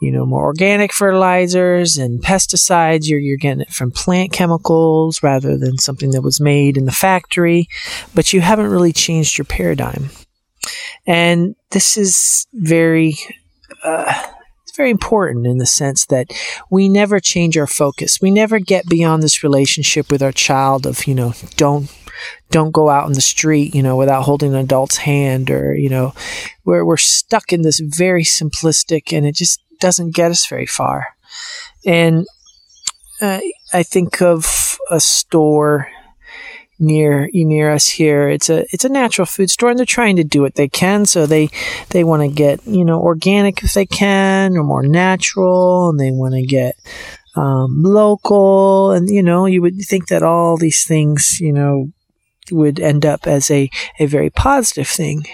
you 0.00 0.10
know 0.10 0.26
more 0.26 0.44
organic 0.44 0.92
fertilizers 0.92 1.96
and 1.96 2.22
pesticides. 2.22 3.08
You're, 3.08 3.20
you're 3.20 3.36
getting 3.36 3.62
it 3.62 3.70
from 3.70 3.90
plant 3.90 4.32
chemicals 4.32 5.22
rather 5.22 5.56
than 5.56 5.78
something 5.78 6.10
that 6.12 6.22
was 6.22 6.40
made 6.40 6.76
in 6.76 6.84
the 6.84 6.92
factory. 6.92 7.68
But 8.14 8.32
you 8.32 8.40
haven't 8.40 8.70
really 8.70 8.92
changed 8.92 9.38
your 9.38 9.44
paradigm 9.44 10.10
and 11.06 11.54
this 11.70 11.96
is 11.96 12.46
very 12.52 13.16
uh, 13.82 14.22
very 14.74 14.90
important 14.90 15.46
in 15.46 15.58
the 15.58 15.66
sense 15.66 16.06
that 16.06 16.32
we 16.70 16.88
never 16.88 17.20
change 17.20 17.56
our 17.56 17.66
focus. 17.66 18.20
We 18.20 18.30
never 18.30 18.58
get 18.58 18.88
beyond 18.88 19.22
this 19.22 19.42
relationship 19.42 20.10
with 20.10 20.22
our 20.22 20.32
child 20.32 20.86
of, 20.86 21.06
you 21.06 21.14
know, 21.14 21.34
don't 21.56 21.90
don't 22.50 22.70
go 22.70 22.88
out 22.88 23.06
in 23.06 23.12
the 23.12 23.20
street, 23.20 23.74
you 23.74 23.82
know, 23.82 23.96
without 23.96 24.22
holding 24.22 24.54
an 24.54 24.60
adult's 24.60 24.98
hand 24.98 25.50
or, 25.50 25.74
you 25.74 25.88
know, 25.88 26.14
where 26.62 26.84
we're 26.84 26.96
stuck 26.96 27.52
in 27.52 27.62
this 27.62 27.80
very 27.80 28.24
simplistic 28.24 29.16
and 29.16 29.26
it 29.26 29.34
just 29.34 29.60
doesn't 29.80 30.14
get 30.14 30.30
us 30.30 30.46
very 30.46 30.66
far. 30.66 31.08
And 31.84 32.26
uh, 33.20 33.40
I 33.72 33.82
think 33.82 34.22
of 34.22 34.78
a 34.90 35.00
store 35.00 35.88
near 36.78 37.28
near 37.32 37.70
us 37.70 37.88
here. 37.88 38.28
It's 38.28 38.50
a 38.50 38.64
it's 38.72 38.84
a 38.84 38.88
natural 38.88 39.26
food 39.26 39.50
store, 39.50 39.70
and 39.70 39.78
they're 39.78 39.86
trying 39.86 40.16
to 40.16 40.24
do 40.24 40.42
what 40.42 40.54
they 40.54 40.68
can. 40.68 41.06
So 41.06 41.26
they 41.26 41.50
they 41.90 42.04
want 42.04 42.22
to 42.22 42.28
get 42.28 42.66
you 42.66 42.84
know 42.84 43.00
organic 43.00 43.62
if 43.62 43.72
they 43.74 43.86
can, 43.86 44.56
or 44.56 44.64
more 44.64 44.82
natural, 44.82 45.90
and 45.90 46.00
they 46.00 46.10
want 46.10 46.34
to 46.34 46.42
get 46.42 46.76
um, 47.36 47.82
local. 47.82 48.92
And 48.92 49.08
you 49.08 49.22
know, 49.22 49.46
you 49.46 49.62
would 49.62 49.80
think 49.82 50.08
that 50.08 50.22
all 50.22 50.56
these 50.56 50.84
things 50.84 51.38
you 51.40 51.52
know 51.52 51.88
would 52.50 52.80
end 52.80 53.06
up 53.06 53.26
as 53.26 53.50
a 53.50 53.70
a 53.98 54.06
very 54.06 54.30
positive 54.30 54.88
thing, 54.88 55.24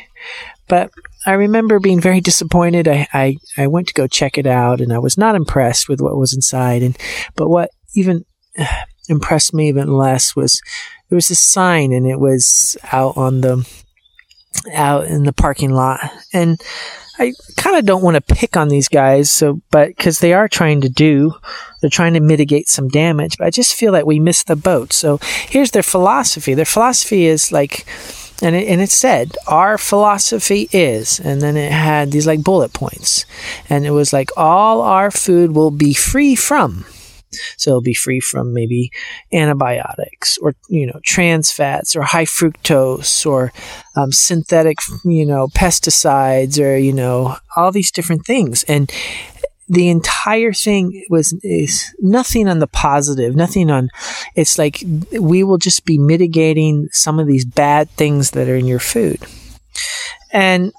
but 0.68 0.90
I 1.26 1.32
remember 1.32 1.78
being 1.80 2.00
very 2.00 2.20
disappointed. 2.20 2.88
I, 2.88 3.06
I, 3.12 3.36
I 3.58 3.66
went 3.66 3.88
to 3.88 3.94
go 3.94 4.06
check 4.06 4.38
it 4.38 4.46
out 4.46 4.80
and 4.80 4.92
I 4.92 4.98
was 4.98 5.18
not 5.18 5.34
impressed 5.34 5.88
with 5.88 6.00
what 6.00 6.16
was 6.16 6.32
inside. 6.32 6.82
And, 6.82 6.96
but 7.36 7.48
what 7.48 7.70
even 7.94 8.24
impressed 9.08 9.52
me 9.52 9.68
even 9.68 9.88
less 9.88 10.34
was 10.34 10.62
there 11.10 11.16
was 11.16 11.28
this 11.28 11.40
sign 11.40 11.92
and 11.92 12.06
it 12.06 12.18
was 12.18 12.78
out 12.92 13.16
on 13.16 13.42
the, 13.42 13.68
out 14.72 15.06
in 15.06 15.24
the 15.24 15.32
parking 15.32 15.70
lot. 15.70 16.00
And 16.32 16.60
I 17.18 17.34
kind 17.56 17.76
of 17.76 17.84
don't 17.84 18.02
want 18.02 18.14
to 18.14 18.34
pick 18.34 18.56
on 18.56 18.68
these 18.68 18.88
guys. 18.88 19.30
So, 19.30 19.60
but 19.70 19.88
because 19.88 20.20
they 20.20 20.32
are 20.32 20.48
trying 20.48 20.80
to 20.80 20.88
do, 20.88 21.34
they're 21.80 21.90
trying 21.90 22.14
to 22.14 22.20
mitigate 22.20 22.68
some 22.68 22.88
damage, 22.88 23.36
but 23.36 23.46
I 23.46 23.50
just 23.50 23.74
feel 23.74 23.92
that 23.92 24.06
we 24.06 24.18
missed 24.18 24.46
the 24.46 24.56
boat. 24.56 24.92
So 24.92 25.18
here's 25.22 25.72
their 25.72 25.82
philosophy. 25.82 26.54
Their 26.54 26.64
philosophy 26.64 27.26
is 27.26 27.52
like, 27.52 27.86
and 28.42 28.56
it, 28.56 28.68
and 28.68 28.80
it 28.80 28.90
said 28.90 29.36
our 29.46 29.76
philosophy 29.76 30.68
is 30.72 31.20
and 31.20 31.42
then 31.42 31.58
it 31.58 31.72
had 31.72 32.10
these 32.10 32.26
like 32.26 32.42
bullet 32.42 32.72
points 32.72 33.26
and 33.68 33.84
it 33.84 33.90
was 33.90 34.14
like 34.14 34.30
all 34.34 34.80
our 34.80 35.10
food 35.10 35.54
will 35.54 35.70
be 35.70 35.92
free 35.92 36.34
from 36.34 36.86
so 37.56 37.70
it'll 37.70 37.82
be 37.82 37.94
free 37.94 38.20
from 38.20 38.52
maybe 38.52 38.90
antibiotics 39.32 40.38
or 40.38 40.54
you 40.68 40.86
know 40.86 41.00
trans 41.04 41.50
fats 41.50 41.94
or 41.94 42.02
high 42.02 42.24
fructose 42.24 43.24
or 43.24 43.52
um, 43.96 44.12
synthetic 44.12 44.78
you 45.04 45.24
know 45.24 45.48
pesticides 45.48 46.60
or 46.60 46.76
you 46.76 46.92
know 46.92 47.36
all 47.56 47.70
these 47.72 47.90
different 47.90 48.24
things 48.26 48.64
and 48.64 48.92
the 49.70 49.88
entire 49.88 50.52
thing 50.52 51.04
was 51.08 51.32
is 51.44 51.94
nothing 52.00 52.48
on 52.48 52.58
the 52.58 52.66
positive, 52.66 53.36
nothing 53.36 53.70
on. 53.70 53.88
It's 54.34 54.58
like 54.58 54.82
we 55.12 55.44
will 55.44 55.58
just 55.58 55.84
be 55.84 55.96
mitigating 55.96 56.88
some 56.90 57.20
of 57.20 57.28
these 57.28 57.44
bad 57.44 57.88
things 57.90 58.32
that 58.32 58.48
are 58.48 58.56
in 58.56 58.66
your 58.66 58.80
food, 58.80 59.20
and 60.32 60.72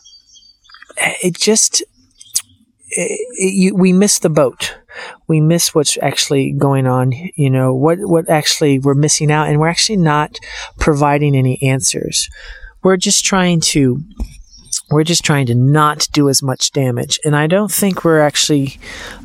it 0.98 1.38
just 1.38 1.81
it, 2.89 3.27
it, 3.39 3.53
you, 3.53 3.75
we 3.75 3.93
miss 3.93 4.20
the 4.20 4.29
boat. 4.29 4.77
We 5.27 5.41
miss 5.41 5.74
what's 5.74 5.98
actually 6.01 6.51
going 6.51 6.88
on. 6.88 7.12
You 7.36 7.50
know 7.50 7.74
what 7.74 8.00
what 8.00 8.29
actually 8.29 8.79
we're 8.79 8.93
missing 8.93 9.31
out, 9.31 9.48
and 9.48 9.60
we're 9.60 9.67
actually 9.67 9.98
not 9.98 10.38
providing 10.79 11.36
any 11.36 11.62
answers. 11.62 12.29
We're 12.83 12.98
just 12.98 13.25
trying 13.25 13.62
to 13.62 14.01
we're 14.91 15.03
just 15.03 15.24
trying 15.24 15.45
to 15.48 15.55
not 15.55 16.07
do 16.12 16.29
as 16.29 16.43
much 16.43 16.71
damage. 16.71 17.19
And 17.24 17.36
I 17.36 17.48
don't 17.48 17.71
think 17.71 18.03
we're 18.03 18.19
actually 18.21 18.77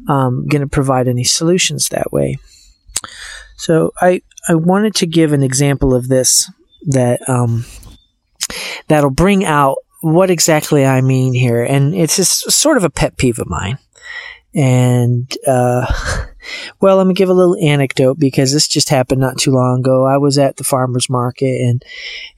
um, 0.08 0.46
going 0.46 0.62
to 0.62 0.68
provide 0.68 1.08
any 1.08 1.25
solutions 1.25 1.88
that 1.88 2.12
way. 2.12 2.38
So 3.56 3.92
I, 4.00 4.23
I 4.49 4.54
wanted 4.54 4.94
to 4.96 5.06
give 5.06 5.32
an 5.32 5.42
example 5.42 5.94
of 5.94 6.08
this 6.08 6.50
that 6.87 7.28
um, 7.28 7.64
that'll 8.87 9.11
bring 9.11 9.44
out 9.44 9.78
what 10.02 10.30
exactly 10.30 10.87
I 10.87 11.00
mean 11.00 11.35
here. 11.35 11.64
And 11.64 11.94
it's 11.94 12.16
just 12.16 12.50
sort 12.52 12.76
of 12.76 12.85
a 12.85 12.90
pet 12.90 13.16
peeve 13.16 13.40
of 13.40 13.49
mine. 13.49 13.78
And, 14.57 15.31
uh, 15.47 15.87
well, 16.81 16.97
let 16.97 17.07
me 17.07 17.13
give 17.13 17.29
a 17.29 17.35
little 17.35 17.57
anecdote 17.63 18.19
because 18.19 18.53
this 18.53 18.67
just 18.67 18.89
happened 18.89 19.21
not 19.21 19.37
too 19.37 19.51
long 19.51 19.81
ago. 19.81 20.07
I 20.07 20.17
was 20.17 20.39
at 20.39 20.57
the 20.57 20.65
farmer's 20.65 21.11
market 21.11 21.61
and 21.61 21.83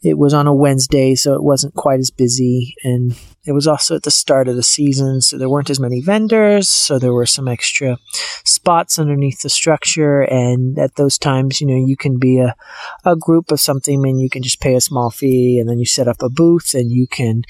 it 0.03 0.19
was 0.19 0.35
on 0.35 0.49
a 0.49 0.55
Wednesday, 0.55 1.15
so 1.15 1.35
it 1.35 1.45
wasn't 1.45 1.75
quite 1.75 2.01
as 2.01 2.11
busy. 2.11 2.75
And 2.83 3.17
it 3.45 3.53
was 3.53 3.69
also 3.69 3.95
at 3.95 4.03
the 4.03 4.11
start 4.11 4.49
of 4.49 4.57
the 4.57 4.65
season, 4.65 5.21
so 5.21 5.39
there 5.39 5.49
weren't 5.49 5.71
as 5.71 5.79
many 5.79 6.01
vendors, 6.01 6.69
so 6.69 6.99
there 6.99 7.15
were 7.15 7.25
some 7.25 7.47
extra 7.47 7.97
spots 8.45 8.99
underneath 8.99 9.43
the 9.43 9.49
structure. 9.49 10.23
And 10.23 10.77
at 10.77 10.97
those 10.97 11.19
times, 11.19 11.61
you 11.61 11.69
know, 11.69 11.77
you 11.77 11.97
can 11.97 12.19
be 12.19 12.39
a, 12.41 12.57
a 13.05 13.15
group 13.15 13.53
of 13.53 13.61
something 13.61 14.05
and 14.05 14.21
you 14.21 14.29
can 14.29 14.43
just 14.43 14.61
pay 14.61 14.75
a 14.75 14.81
small 14.81 15.11
fee 15.11 15.61
and 15.61 15.69
then 15.69 15.79
you 15.79 15.87
set 15.87 16.09
up 16.09 16.21
a 16.21 16.29
booth 16.29 16.75
and 16.75 16.91
you 16.91 17.07
can 17.07 17.45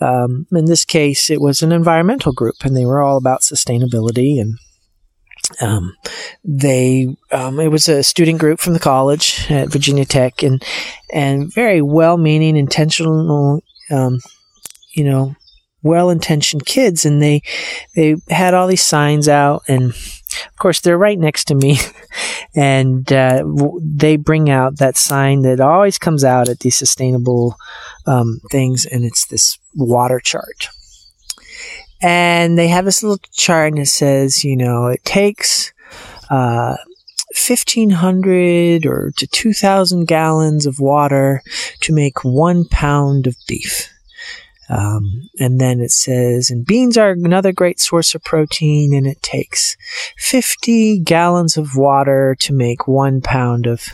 um, 0.00 0.46
in 0.52 0.64
this 0.66 0.84
case, 0.84 1.30
it 1.30 1.40
was 1.40 1.62
an 1.62 1.72
environmental 1.72 2.32
group, 2.32 2.56
and 2.64 2.76
they 2.76 2.86
were 2.86 3.02
all 3.02 3.16
about 3.16 3.40
sustainability 3.40 4.40
and 4.40 4.58
um, 5.60 5.96
they 6.44 7.16
um, 7.32 7.58
it 7.58 7.68
was 7.68 7.88
a 7.88 8.02
student 8.02 8.38
group 8.38 8.60
from 8.60 8.72
the 8.72 8.78
college 8.78 9.50
at 9.50 9.68
Virginia 9.68 10.04
Tech 10.04 10.42
and 10.42 10.62
and 11.12 11.52
very 11.52 11.82
well 11.82 12.16
meaning 12.16 12.56
intentional 12.56 13.60
um, 13.90 14.20
you 14.94 15.04
know 15.04 15.34
well 15.82 16.10
intentioned 16.10 16.66
kids 16.66 17.04
and 17.04 17.22
they 17.22 17.42
they 17.96 18.16
had 18.28 18.54
all 18.54 18.66
these 18.66 18.82
signs 18.82 19.28
out 19.28 19.62
and 19.66 19.90
of 19.90 20.56
course 20.58 20.80
they're 20.80 20.98
right 20.98 21.18
next 21.18 21.46
to 21.46 21.54
me 21.54 21.78
and 22.54 23.12
uh, 23.12 23.44
they 23.80 24.16
bring 24.16 24.50
out 24.50 24.78
that 24.78 24.96
sign 24.96 25.42
that 25.42 25.60
always 25.60 25.98
comes 25.98 26.24
out 26.24 26.48
at 26.48 26.60
these 26.60 26.76
sustainable 26.76 27.56
um, 28.06 28.40
things, 28.50 28.86
and 28.86 29.04
it's 29.04 29.26
this 29.26 29.58
water 29.74 30.20
chart. 30.20 30.68
And 32.02 32.58
they 32.58 32.68
have 32.68 32.84
this 32.84 33.02
little 33.02 33.20
chart, 33.32 33.72
and 33.72 33.78
it 33.78 33.86
says, 33.86 34.44
you 34.44 34.56
know, 34.56 34.86
it 34.86 35.04
takes 35.04 35.72
uh, 36.30 36.76
1500 37.36 38.86
or 38.86 39.12
to 39.16 39.26
2000 39.26 40.06
gallons 40.06 40.66
of 40.66 40.80
water 40.80 41.42
to 41.80 41.92
make 41.92 42.24
one 42.24 42.64
pound 42.66 43.26
of 43.26 43.36
beef. 43.46 43.89
Um, 44.70 45.28
and 45.40 45.60
then 45.60 45.80
it 45.80 45.90
says, 45.90 46.48
and 46.48 46.64
beans 46.64 46.96
are 46.96 47.10
another 47.10 47.52
great 47.52 47.80
source 47.80 48.14
of 48.14 48.22
protein, 48.22 48.94
and 48.94 49.06
it 49.06 49.20
takes 49.20 49.76
50 50.16 51.00
gallons 51.00 51.56
of 51.56 51.76
water 51.76 52.36
to 52.40 52.52
make 52.52 52.86
one 52.86 53.20
pound 53.20 53.66
of, 53.66 53.88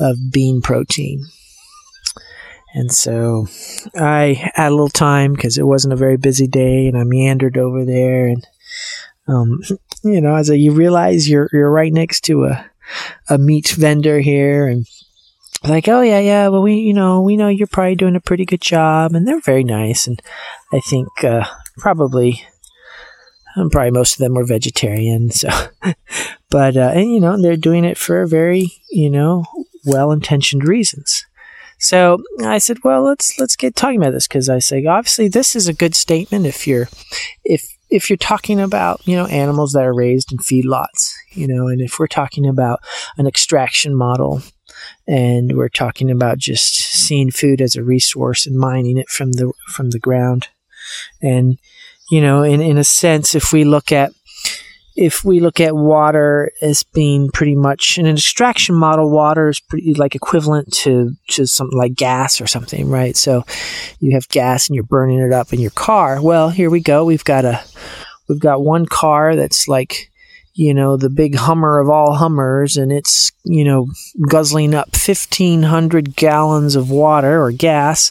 of 0.00 0.16
bean 0.32 0.62
protein. 0.62 1.24
And 2.74 2.92
so 2.92 3.46
I 3.96 4.50
had 4.54 4.68
a 4.68 4.70
little 4.70 4.88
time 4.88 5.34
because 5.34 5.58
it 5.58 5.66
wasn't 5.66 5.92
a 5.92 5.96
very 5.96 6.16
busy 6.16 6.46
day, 6.46 6.86
and 6.86 6.96
I 6.96 7.04
meandered 7.04 7.56
over 7.56 7.84
there. 7.84 8.26
And 8.26 8.46
um, 9.26 9.60
you 10.04 10.20
know, 10.20 10.36
as 10.36 10.50
a, 10.50 10.56
you 10.56 10.72
realize 10.72 11.28
you're 11.28 11.48
you're 11.52 11.70
right 11.70 11.92
next 11.92 12.22
to 12.22 12.44
a 12.44 12.70
a 13.28 13.38
meat 13.38 13.68
vendor 13.68 14.20
here, 14.20 14.66
and 14.66 14.86
like, 15.64 15.88
oh 15.88 16.00
yeah, 16.00 16.20
yeah. 16.20 16.48
Well, 16.48 16.62
we, 16.62 16.74
you 16.76 16.94
know, 16.94 17.20
we 17.20 17.36
know 17.36 17.48
you're 17.48 17.66
probably 17.66 17.94
doing 17.94 18.16
a 18.16 18.20
pretty 18.20 18.44
good 18.44 18.60
job, 18.60 19.14
and 19.14 19.26
they're 19.26 19.40
very 19.40 19.64
nice. 19.64 20.06
And 20.06 20.20
I 20.72 20.80
think 20.80 21.08
uh, 21.22 21.44
probably, 21.76 22.44
um, 23.56 23.68
probably 23.70 23.90
most 23.90 24.14
of 24.14 24.18
them 24.18 24.34
were 24.34 24.44
vegetarian. 24.44 25.30
So, 25.30 25.48
but 26.50 26.76
uh, 26.76 26.92
and 26.94 27.12
you 27.12 27.20
know, 27.20 27.40
they're 27.40 27.56
doing 27.56 27.84
it 27.84 27.98
for 27.98 28.26
very, 28.26 28.72
you 28.90 29.10
know, 29.10 29.44
well-intentioned 29.84 30.66
reasons. 30.66 31.24
So 31.78 32.22
I 32.42 32.58
said, 32.58 32.78
well, 32.84 33.02
let's 33.02 33.38
let's 33.38 33.56
get 33.56 33.74
talking 33.74 34.00
about 34.00 34.12
this 34.12 34.28
because 34.28 34.48
I 34.48 34.58
say, 34.58 34.84
obviously, 34.84 35.28
this 35.28 35.56
is 35.56 35.66
a 35.66 35.72
good 35.74 35.94
statement 35.94 36.46
if 36.46 36.66
you're 36.66 36.88
if 37.44 37.66
if 37.90 38.08
you're 38.08 38.16
talking 38.16 38.60
about 38.60 39.06
you 39.06 39.16
know 39.16 39.26
animals 39.26 39.72
that 39.72 39.84
are 39.84 39.94
raised 39.94 40.30
in 40.30 40.38
feedlots, 40.38 41.12
you 41.32 41.46
know, 41.46 41.68
and 41.68 41.80
if 41.80 41.98
we're 41.98 42.06
talking 42.06 42.46
about 42.46 42.80
an 43.16 43.26
extraction 43.26 43.94
model 43.94 44.42
and 45.06 45.56
we're 45.56 45.68
talking 45.68 46.10
about 46.10 46.38
just 46.38 46.74
seeing 46.74 47.30
food 47.30 47.60
as 47.60 47.76
a 47.76 47.82
resource 47.82 48.46
and 48.46 48.56
mining 48.56 48.98
it 48.98 49.08
from 49.08 49.32
the 49.32 49.52
from 49.68 49.90
the 49.90 49.98
ground. 49.98 50.48
And 51.22 51.58
you 52.10 52.20
know, 52.20 52.42
in 52.42 52.60
in 52.60 52.78
a 52.78 52.84
sense, 52.84 53.34
if 53.34 53.52
we 53.52 53.64
look 53.64 53.92
at 53.92 54.12
if 54.96 55.24
we 55.24 55.40
look 55.40 55.60
at 55.60 55.74
water 55.74 56.52
as 56.60 56.82
being 56.82 57.30
pretty 57.30 57.54
much 57.54 57.96
in 57.96 58.06
an 58.06 58.16
extraction 58.16 58.74
model, 58.74 59.10
water 59.10 59.48
is 59.48 59.60
pretty 59.60 59.94
like 59.94 60.14
equivalent 60.14 60.72
to 60.72 61.12
to 61.28 61.46
something 61.46 61.78
like 61.78 61.94
gas 61.94 62.40
or 62.40 62.46
something, 62.46 62.88
right? 62.88 63.16
So 63.16 63.44
you 64.00 64.12
have 64.12 64.28
gas 64.28 64.68
and 64.68 64.74
you're 64.74 64.84
burning 64.84 65.20
it 65.20 65.32
up 65.32 65.52
in 65.52 65.60
your 65.60 65.70
car. 65.70 66.20
Well, 66.20 66.50
here 66.50 66.70
we 66.70 66.80
go. 66.80 67.04
We've 67.04 67.24
got 67.24 67.44
a 67.44 67.62
we've 68.28 68.40
got 68.40 68.62
one 68.62 68.86
car 68.86 69.36
that's 69.36 69.68
like 69.68 70.09
you 70.54 70.74
know, 70.74 70.96
the 70.96 71.10
big 71.10 71.36
Hummer 71.36 71.78
of 71.78 71.88
all 71.88 72.14
Hummers, 72.14 72.76
and 72.76 72.90
it's, 72.92 73.32
you 73.44 73.64
know, 73.64 73.88
guzzling 74.28 74.74
up 74.74 74.88
1,500 74.88 76.16
gallons 76.16 76.76
of 76.76 76.90
water 76.90 77.42
or 77.42 77.52
gas 77.52 78.10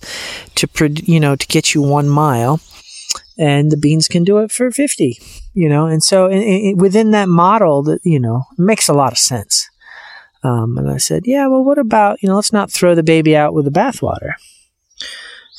to, 0.56 0.68
you 1.04 1.20
know, 1.20 1.36
to 1.36 1.48
get 1.48 1.74
you 1.74 1.82
one 1.82 2.10
mile. 2.10 2.60
And 3.38 3.72
the 3.72 3.78
beans 3.78 4.10
can 4.10 4.26
do 4.26 4.40
it 4.40 4.52
for 4.52 4.70
50, 4.70 5.18
you 5.54 5.70
know, 5.70 5.86
and 5.86 6.04
so 6.04 6.28
in, 6.28 6.42
in, 6.42 6.78
within 6.78 7.12
that 7.12 7.30
model, 7.30 7.84
that, 7.84 8.02
you 8.04 8.20
know, 8.20 8.44
makes 8.58 8.90
a 8.90 8.94
lot 8.94 9.14
of 9.14 9.18
sense. 9.18 9.70
Um, 10.44 10.78
and 10.78 10.90
I 10.90 10.98
said, 10.98 11.24
yeah, 11.26 11.48
well, 11.48 11.64
what 11.64 11.78
about, 11.78 12.22
you 12.22 12.30
know, 12.30 12.36
let's 12.36 12.54
not 12.54 12.72
throw 12.72 12.96
the 12.96 13.04
baby 13.04 13.36
out 13.36 13.54
with 13.54 13.66
the 13.66 13.72
bathwater. 13.72 14.34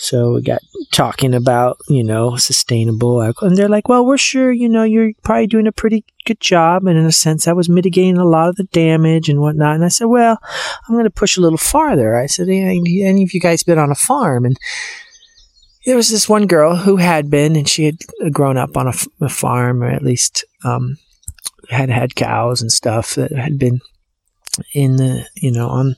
So 0.00 0.32
we 0.32 0.42
got 0.42 0.62
talking 0.92 1.34
about, 1.34 1.76
you 1.86 2.02
know, 2.02 2.36
sustainable 2.36 3.20
And 3.42 3.54
they're 3.54 3.68
like, 3.68 3.86
well, 3.86 4.06
we're 4.06 4.16
sure, 4.16 4.50
you 4.50 4.66
know, 4.66 4.82
you're 4.82 5.12
probably 5.22 5.46
doing 5.46 5.66
a 5.66 5.72
pretty 5.72 6.06
good 6.24 6.40
job. 6.40 6.86
And 6.86 6.98
in 6.98 7.04
a 7.04 7.12
sense, 7.12 7.46
I 7.46 7.52
was 7.52 7.68
mitigating 7.68 8.16
a 8.16 8.24
lot 8.24 8.48
of 8.48 8.56
the 8.56 8.64
damage 8.64 9.28
and 9.28 9.42
whatnot. 9.42 9.74
And 9.74 9.84
I 9.84 9.88
said, 9.88 10.06
well, 10.06 10.38
I'm 10.88 10.94
going 10.94 11.04
to 11.04 11.10
push 11.10 11.36
a 11.36 11.42
little 11.42 11.58
farther. 11.58 12.16
I 12.16 12.24
said, 12.24 12.48
hey, 12.48 12.80
any 13.04 13.22
of 13.22 13.34
you 13.34 13.40
guys 13.40 13.62
been 13.62 13.78
on 13.78 13.90
a 13.90 13.94
farm? 13.94 14.46
And 14.46 14.56
there 15.84 15.96
was 15.96 16.08
this 16.08 16.30
one 16.30 16.46
girl 16.46 16.76
who 16.76 16.96
had 16.96 17.28
been, 17.28 17.54
and 17.54 17.68
she 17.68 17.84
had 17.84 17.98
grown 18.32 18.56
up 18.56 18.78
on 18.78 18.86
a, 18.86 18.94
a 19.20 19.28
farm, 19.28 19.82
or 19.82 19.90
at 19.90 20.02
least 20.02 20.46
um, 20.64 20.96
had 21.68 21.90
had 21.90 22.14
cows 22.14 22.62
and 22.62 22.72
stuff 22.72 23.16
that 23.16 23.32
had 23.32 23.58
been 23.58 23.80
in 24.72 24.96
the, 24.96 25.26
you 25.36 25.52
know, 25.52 25.68
on 25.68 25.94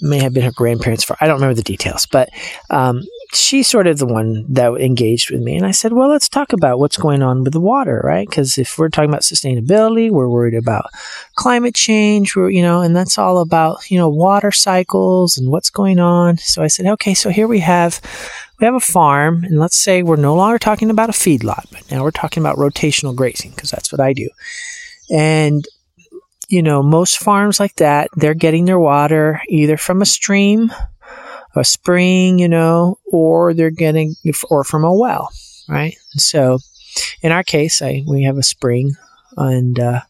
may 0.00 0.18
have 0.18 0.34
been 0.34 0.42
her 0.42 0.52
grandparents' 0.52 1.04
farm. 1.04 1.18
I 1.20 1.26
don't 1.26 1.36
remember 1.36 1.54
the 1.54 1.62
details, 1.62 2.06
but 2.06 2.28
um, 2.70 3.02
she's 3.34 3.68
sort 3.68 3.86
of 3.86 3.98
the 3.98 4.06
one 4.06 4.44
that 4.48 4.72
engaged 4.74 5.30
with 5.30 5.40
me. 5.40 5.56
And 5.56 5.66
I 5.66 5.70
said, 5.70 5.92
well, 5.92 6.08
let's 6.08 6.28
talk 6.28 6.52
about 6.52 6.78
what's 6.78 6.96
going 6.96 7.22
on 7.22 7.44
with 7.44 7.52
the 7.52 7.60
water, 7.60 8.00
right? 8.04 8.28
Because 8.28 8.58
if 8.58 8.78
we're 8.78 8.88
talking 8.88 9.10
about 9.10 9.22
sustainability, 9.22 10.10
we're 10.10 10.28
worried 10.28 10.54
about 10.54 10.86
climate 11.34 11.74
change, 11.74 12.36
we're, 12.36 12.50
you 12.50 12.62
know, 12.62 12.80
and 12.80 12.94
that's 12.94 13.18
all 13.18 13.38
about, 13.38 13.90
you 13.90 13.98
know, 13.98 14.08
water 14.08 14.52
cycles 14.52 15.36
and 15.36 15.50
what's 15.50 15.70
going 15.70 15.98
on. 15.98 16.38
So 16.38 16.62
I 16.62 16.68
said, 16.68 16.86
okay, 16.86 17.14
so 17.14 17.30
here 17.30 17.48
we 17.48 17.60
have, 17.60 18.00
we 18.60 18.64
have 18.64 18.74
a 18.74 18.80
farm 18.80 19.44
and 19.44 19.58
let's 19.58 19.76
say 19.76 20.02
we're 20.02 20.16
no 20.16 20.34
longer 20.34 20.58
talking 20.58 20.90
about 20.90 21.10
a 21.10 21.12
feedlot, 21.12 21.64
but 21.70 21.90
now 21.90 22.02
we're 22.02 22.10
talking 22.10 22.42
about 22.42 22.56
rotational 22.56 23.14
grazing 23.14 23.50
because 23.50 23.70
that's 23.70 23.92
what 23.92 24.00
I 24.00 24.12
do. 24.12 24.28
And 25.10 25.64
you 26.48 26.62
know, 26.62 26.82
most 26.82 27.18
farms 27.18 27.58
like 27.58 27.74
that, 27.76 28.10
they're 28.16 28.34
getting 28.34 28.64
their 28.66 28.78
water 28.78 29.40
either 29.48 29.76
from 29.76 30.02
a 30.02 30.06
stream 30.06 30.70
a 31.56 31.64
spring, 31.64 32.38
you 32.38 32.48
know, 32.48 32.98
or 33.06 33.54
they're 33.54 33.70
getting, 33.70 34.14
or 34.50 34.64
from 34.64 34.84
a 34.84 34.94
well, 34.94 35.30
right? 35.68 35.96
so 36.16 36.58
in 37.22 37.32
our 37.32 37.42
case, 37.42 37.82
I, 37.82 38.02
we 38.06 38.24
have 38.24 38.38
a 38.38 38.42
spring 38.42 38.92
and, 39.36 39.78
uh, 39.78 40.00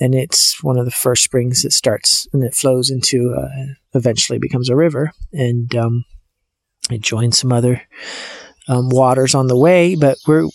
and 0.00 0.14
it's 0.14 0.62
one 0.62 0.78
of 0.78 0.84
the 0.84 0.90
first 0.90 1.24
springs 1.24 1.62
that 1.62 1.72
starts 1.72 2.28
and 2.32 2.42
it 2.44 2.54
flows 2.54 2.90
into, 2.90 3.34
uh, 3.34 3.48
eventually 3.94 4.38
becomes 4.38 4.68
a 4.68 4.76
river 4.76 5.12
and, 5.32 5.74
um, 5.74 6.04
it 6.90 7.00
joins 7.00 7.38
some 7.38 7.52
other, 7.52 7.82
um, 8.68 8.88
waters 8.90 9.34
on 9.34 9.46
the 9.46 9.56
way, 9.56 9.94
but 9.94 10.18
we're, 10.26 10.46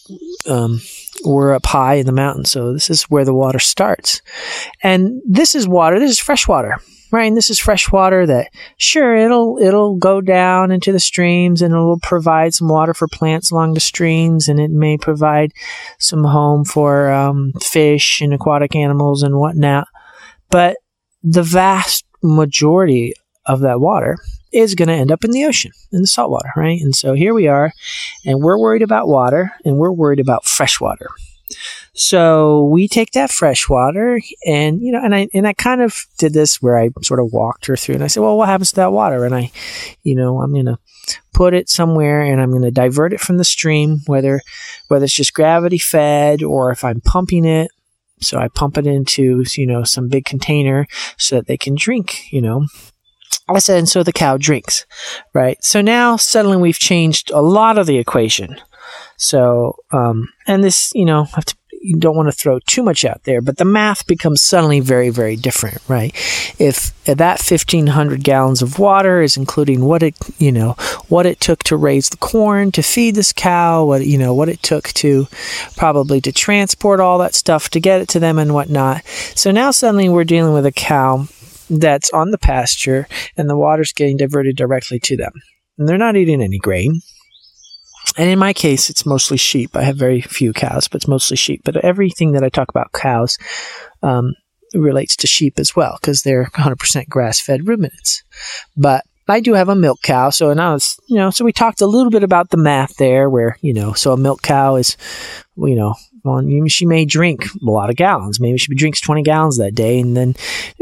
um, 0.50 0.82
we're 1.26 1.54
up 1.54 1.66
high 1.66 1.96
in 1.96 2.06
the 2.06 2.12
mountain. 2.12 2.46
So 2.46 2.74
this 2.74 2.90
is 2.90 3.04
where 3.04 3.26
the 3.26 3.34
water 3.34 3.60
starts. 3.60 4.22
And 4.82 5.22
this 5.26 5.56
is 5.56 5.68
water. 5.68 6.00
This 6.00 6.12
is 6.12 6.20
fresh 6.20 6.48
water 6.48 6.78
right? 7.14 7.28
And 7.28 7.38
this 7.38 7.52
is 7.52 7.60
fresh 7.60 7.92
water 7.92 8.26
that 8.26 8.50
sure 8.78 9.16
it'll 9.16 9.60
it'll 9.60 9.96
go 9.98 10.20
down 10.20 10.72
into 10.72 10.92
the 10.92 11.00
streams 11.00 11.62
and 11.62 11.72
it'll 11.72 12.00
provide 12.00 12.56
some 12.56 12.68
water 12.68 12.96
for 12.96 13.08
plants 13.08 13.52
along 13.52 13.76
the 13.76 13.80
streams, 13.80 14.50
and 14.50 14.60
it 14.60 14.72
may 14.72 14.98
provide 14.98 15.54
some 16.00 16.24
home 16.24 16.66
for 16.66 17.12
um, 17.12 17.54
fish 17.62 18.20
and 18.20 18.34
aquatic 18.34 18.76
animals 18.76 19.22
and 19.22 19.38
whatnot. 19.38 19.88
But 20.50 20.78
the 21.22 21.44
vast 21.44 22.04
majority 22.24 23.14
of 23.46 23.60
that 23.60 23.80
water 23.80 24.18
is 24.52 24.74
going 24.74 24.88
to 24.88 24.96
end 24.96 25.12
up 25.12 25.24
in 25.24 25.32
the 25.32 25.46
ocean, 25.46 25.72
in 25.92 26.02
the 26.02 26.08
salt 26.08 26.32
water, 26.32 26.50
right? 26.56 26.82
And 26.82 26.96
so 26.96 27.14
here 27.14 27.34
we 27.34 27.48
are, 27.48 27.72
and 28.26 28.40
we're 28.40 28.60
worried 28.60 28.82
about 28.82 29.08
water, 29.08 29.52
and 29.64 29.78
we're 29.78 29.92
worried 29.92 30.20
about 30.20 30.46
fresh 30.46 30.82
water. 30.82 31.10
So 31.96 32.66
we 32.66 32.88
take 32.88 33.12
that 33.12 33.32
fresh 33.32 33.70
water 33.70 34.20
and, 34.48 34.82
you 34.82 34.92
know, 34.92 35.02
and 35.04 35.14
I, 35.14 35.28
and 35.34 35.48
I 35.48 35.54
kind 35.54 35.82
of 35.82 36.06
did 36.18 36.34
this 36.34 36.60
where 36.60 36.78
I 36.78 36.90
sort 37.04 37.20
of 37.20 37.32
walked 37.32 37.68
her 37.68 37.76
through 37.76 37.96
and 37.96 38.04
I 38.04 38.08
said, 38.08 38.22
well, 38.22 38.36
what 38.36 38.50
happens 38.50 38.72
to 38.72 38.78
that 38.78 38.92
water? 38.92 39.26
And 39.26 39.36
I, 39.36 39.52
you 40.02 40.16
know, 40.16 40.42
I'm 40.42 40.54
going 40.54 40.66
to 40.66 40.80
put 41.34 41.54
it 41.54 41.70
somewhere 41.70 42.22
and 42.22 42.42
I'm 42.42 42.50
going 42.50 42.64
to 42.64 42.72
divert 42.72 43.14
it 43.14 43.20
from 43.20 43.38
the 43.38 43.44
stream, 43.44 44.00
whether, 44.08 44.42
whether 44.88 45.06
it's 45.06 45.14
just 45.14 45.36
gravity 45.36 45.78
fed 45.78 46.42
or 46.42 46.72
if 46.72 46.84
I'm 46.84 47.00
pumping 47.02 47.46
it. 47.46 47.70
So 48.22 48.40
I 48.40 48.48
pump 48.48 48.78
it 48.78 48.88
into, 48.88 49.44
you 49.56 49.68
know, 49.68 49.84
some 49.84 50.08
big 50.08 50.26
container 50.26 50.88
so 51.18 51.36
that 51.36 51.48
they 51.48 51.58
can 51.58 51.76
drink, 51.76 52.32
you 52.32 52.42
know, 52.42 52.66
I 53.50 53.60
said, 53.60 53.78
and 53.78 53.90
so 53.90 54.04
the 54.04 54.14
cow 54.14 54.38
drinks, 54.38 54.86
right? 55.34 55.62
So 55.64 55.82
now 55.82 56.16
suddenly 56.16 56.58
we've 56.58 56.80
changed 56.80 57.30
a 57.32 57.42
lot 57.42 57.78
of 57.78 57.86
the 57.86 57.98
equation. 57.98 58.60
So, 59.18 59.76
um, 59.92 60.30
and 60.48 60.64
this, 60.64 60.92
you 60.96 61.06
know, 61.06 61.26
have 61.26 61.46
to 61.46 61.56
you 61.84 61.98
don't 61.98 62.16
want 62.16 62.28
to 62.28 62.32
throw 62.32 62.60
too 62.60 62.82
much 62.82 63.04
out 63.04 63.24
there, 63.24 63.42
but 63.42 63.58
the 63.58 63.66
math 63.66 64.08
becomes 64.08 64.42
suddenly 64.42 64.80
very, 64.80 65.10
very 65.10 65.36
different, 65.36 65.80
right? 65.90 66.14
If 66.58 66.94
that 67.04 67.42
1500 67.42 68.24
gallons 68.24 68.62
of 68.62 68.80
water 68.80 69.22
is 69.22 69.36
including 69.36 69.84
what 69.84 70.02
it, 70.02 70.16
you 70.38 70.52
know, 70.52 70.72
what 71.10 71.26
it 71.26 71.42
took 71.42 71.62
to 71.64 71.76
raise 71.76 72.08
the 72.10 72.18
corn, 72.18 72.72
to 72.72 72.82
feed 72.82 73.16
this 73.16 73.34
cow, 73.34 73.84
what, 73.84 74.06
you 74.06 74.18
know, 74.18 74.34
what 74.34 74.48
it 74.48 74.64
took 74.64 74.88
to 74.94 75.28
probably 75.76 76.22
to 76.22 76.32
transport 76.32 77.02
all 77.02 77.18
that 77.18 77.36
stuff 77.36 77.70
to 77.72 77.82
get 77.82 78.02
it 78.02 78.08
to 78.10 78.20
them 78.20 78.40
and 78.40 78.54
whatnot. 78.54 79.06
So 79.36 79.52
now 79.52 79.72
suddenly 79.72 80.08
we're 80.08 80.24
dealing 80.24 80.54
with 80.54 80.66
a 80.66 80.72
cow 80.72 81.28
that's 81.70 82.12
on 82.12 82.32
the 82.32 82.38
pasture 82.38 83.08
and 83.36 83.50
the 83.50 83.58
water's 83.58 83.92
getting 83.92 84.16
diverted 84.16 84.56
directly 84.56 85.00
to 85.02 85.18
them. 85.18 85.34
And 85.78 85.90
they're 85.90 85.98
not 85.98 86.16
eating 86.16 86.42
any 86.42 86.60
grain 86.60 87.02
and 88.18 88.30
in 88.30 88.40
my 88.40 88.54
case, 88.54 88.90
it's 88.90 89.06
mostly 89.06 89.38
sheep. 89.38 89.76
I 89.76 89.84
have 89.84 89.98
very 89.98 90.22
few 90.22 90.54
cows, 90.54 90.88
but 90.88 90.98
it's 90.98 91.08
mostly 91.08 91.38
sheep. 91.38 91.62
But 91.64 91.78
everything 91.78 92.34
that 92.34 92.44
I 92.44 92.50
talk 92.50 92.70
about 92.70 92.92
cows 92.92 93.38
um, 94.02 94.34
relates 94.74 95.16
to 95.18 95.28
sheep 95.28 95.60
as 95.60 95.76
well 95.76 95.98
because 96.00 96.22
they're 96.22 96.46
100% 96.46 97.10
grass-fed 97.10 97.68
ruminants. 97.68 98.24
But 98.76 99.04
I 99.28 99.40
do 99.40 99.54
have 99.54 99.70
a 99.70 99.76
milk 99.76 100.02
cow, 100.02 100.32
so 100.32 100.50
and 100.50 100.60
I 100.60 100.74
was, 100.74 101.00
you 101.08 101.16
know, 101.16 101.30
so 101.30 101.46
we 101.46 101.54
talked 101.54 101.82
a 101.82 101.88
little 101.88 102.12
bit 102.12 102.24
about 102.24 102.50
the 102.50 102.58
math 102.58 102.98
there, 102.98 103.30
where 103.30 103.58
you 103.62 103.74
know, 103.74 103.94
so 103.94 104.12
a 104.12 104.18
milk 104.18 104.42
cow 104.42 104.76
is, 104.76 104.98
you 105.56 105.76
know, 105.76 105.96
well, 106.26 106.46
she 106.68 106.86
may 106.86 107.06
drink 107.06 107.46
a 107.46 107.50
lot 107.62 107.90
of 107.90 107.96
gallons. 107.96 108.40
Maybe 108.40 108.58
she 108.58 108.74
drinks 108.76 109.00
20 109.00 109.24
gallons 109.24 109.58
that 109.58 109.76
day, 109.76 110.00
and 110.00 110.16
then 110.16 110.36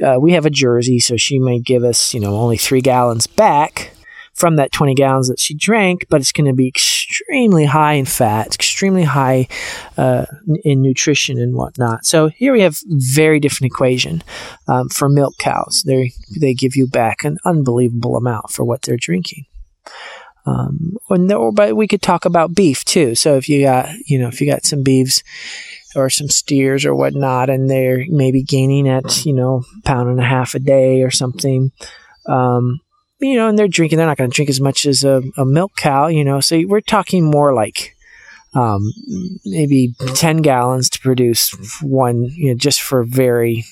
uh, 0.04 0.20
we 0.20 0.32
have 0.34 0.48
a 0.48 0.50
Jersey, 0.50 1.00
so 1.00 1.18
she 1.18 1.38
may 1.38 1.60
give 1.60 1.84
us, 1.84 2.16
you 2.16 2.20
know, 2.20 2.36
only 2.36 2.58
three 2.58 2.82
gallons 2.82 3.28
back 3.28 3.94
from 4.34 4.56
that 4.56 4.72
20 4.72 4.96
gallons 4.96 5.28
that 5.28 5.40
she 5.40 5.54
drank, 5.54 6.06
but 6.10 6.22
it's 6.22 6.32
going 6.32 6.48
to 6.48 6.54
be 6.54 6.68
extremely 6.68 7.66
high 7.66 7.94
in 7.94 8.06
fat, 8.06 8.56
extremely 8.56 9.04
high 9.04 9.48
uh, 9.98 10.26
in 10.64 10.82
nutrition 10.82 11.40
and 11.40 11.56
whatnot. 11.56 12.06
So 12.06 12.30
here 12.30 12.54
we 12.54 12.62
have 12.62 12.78
very 12.88 13.40
different 13.40 13.72
equation 13.72 14.24
um, 14.68 14.90
for 14.90 15.10
milk 15.10 15.38
cows. 15.38 15.84
They 15.86 16.14
they 16.40 16.54
give 16.54 16.76
you 16.76 16.88
back 16.88 17.24
an 17.24 17.38
unbelievable 17.46 18.16
amount 18.16 18.50
for 18.50 18.64
what 18.64 18.82
they're 18.82 18.98
drinking. 18.98 19.46
Um, 20.46 20.98
or, 21.10 21.52
but 21.52 21.76
we 21.76 21.88
could 21.88 22.02
talk 22.02 22.26
about 22.26 22.56
beef 22.56 22.84
too. 22.84 23.14
So 23.14 23.36
if 23.36 23.48
you 23.48 23.64
got 23.64 23.90
you 24.06 24.18
know 24.18 24.28
if 24.28 24.42
you 24.42 24.48
got 24.48 24.66
some 24.66 24.82
beeves 24.82 25.24
or 25.96 26.10
some 26.10 26.30
steers 26.30 26.86
or 26.86 26.96
whatnot, 26.96 27.50
and 27.50 27.70
they're 27.70 28.06
maybe 28.08 28.44
gaining 28.44 28.88
at 28.88 29.26
you 29.26 29.34
know 29.34 29.64
pound 29.84 30.10
and 30.10 30.20
a 30.20 30.26
half 30.26 30.56
a 30.56 30.60
day 30.60 31.04
or 31.04 31.12
something. 31.12 31.72
Um, 32.28 32.80
you 33.22 33.36
know, 33.36 33.48
and 33.48 33.58
they're 33.58 33.68
drinking. 33.68 33.98
They're 33.98 34.08
not 34.08 34.18
going 34.18 34.30
to 34.30 34.36
drink 34.36 34.50
as 34.50 34.62
much 34.62 34.86
as 34.86 35.04
a, 35.04 35.22
a, 35.38 35.46
milk 35.46 35.76
cow, 35.76 36.08
you 36.08 36.24
know. 36.24 36.40
So 36.40 36.62
we're 36.66 36.82
talking 36.82 37.24
more 37.24 37.54
like 37.54 37.96
um, 38.54 38.92
maybe 39.46 39.94
ten 40.16 40.38
gallons 40.38 40.90
to 40.92 41.00
produce 41.00 41.52
one, 41.82 42.24
you 42.34 42.50
know, 42.52 42.58
just 42.58 42.82
for 42.82 43.04
very 43.04 43.66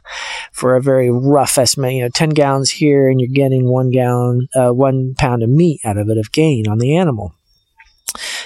for 0.52 0.76
a 0.76 0.82
very 0.82 1.10
rough 1.10 1.58
estimate. 1.58 1.94
You 1.94 2.02
know, 2.02 2.08
ten 2.08 2.30
gallons 2.30 2.70
here, 2.70 3.08
and 3.08 3.20
you're 3.20 3.30
getting 3.32 3.68
one 3.68 3.90
gallon, 3.90 4.48
uh, 4.54 4.70
one 4.70 5.14
pound 5.16 5.42
of 5.42 5.50
meat 5.50 5.80
out 5.84 5.98
of 5.98 6.08
it 6.08 6.18
of 6.18 6.32
gain 6.32 6.66
on 6.68 6.78
the 6.78 6.96
animal. 6.96 7.34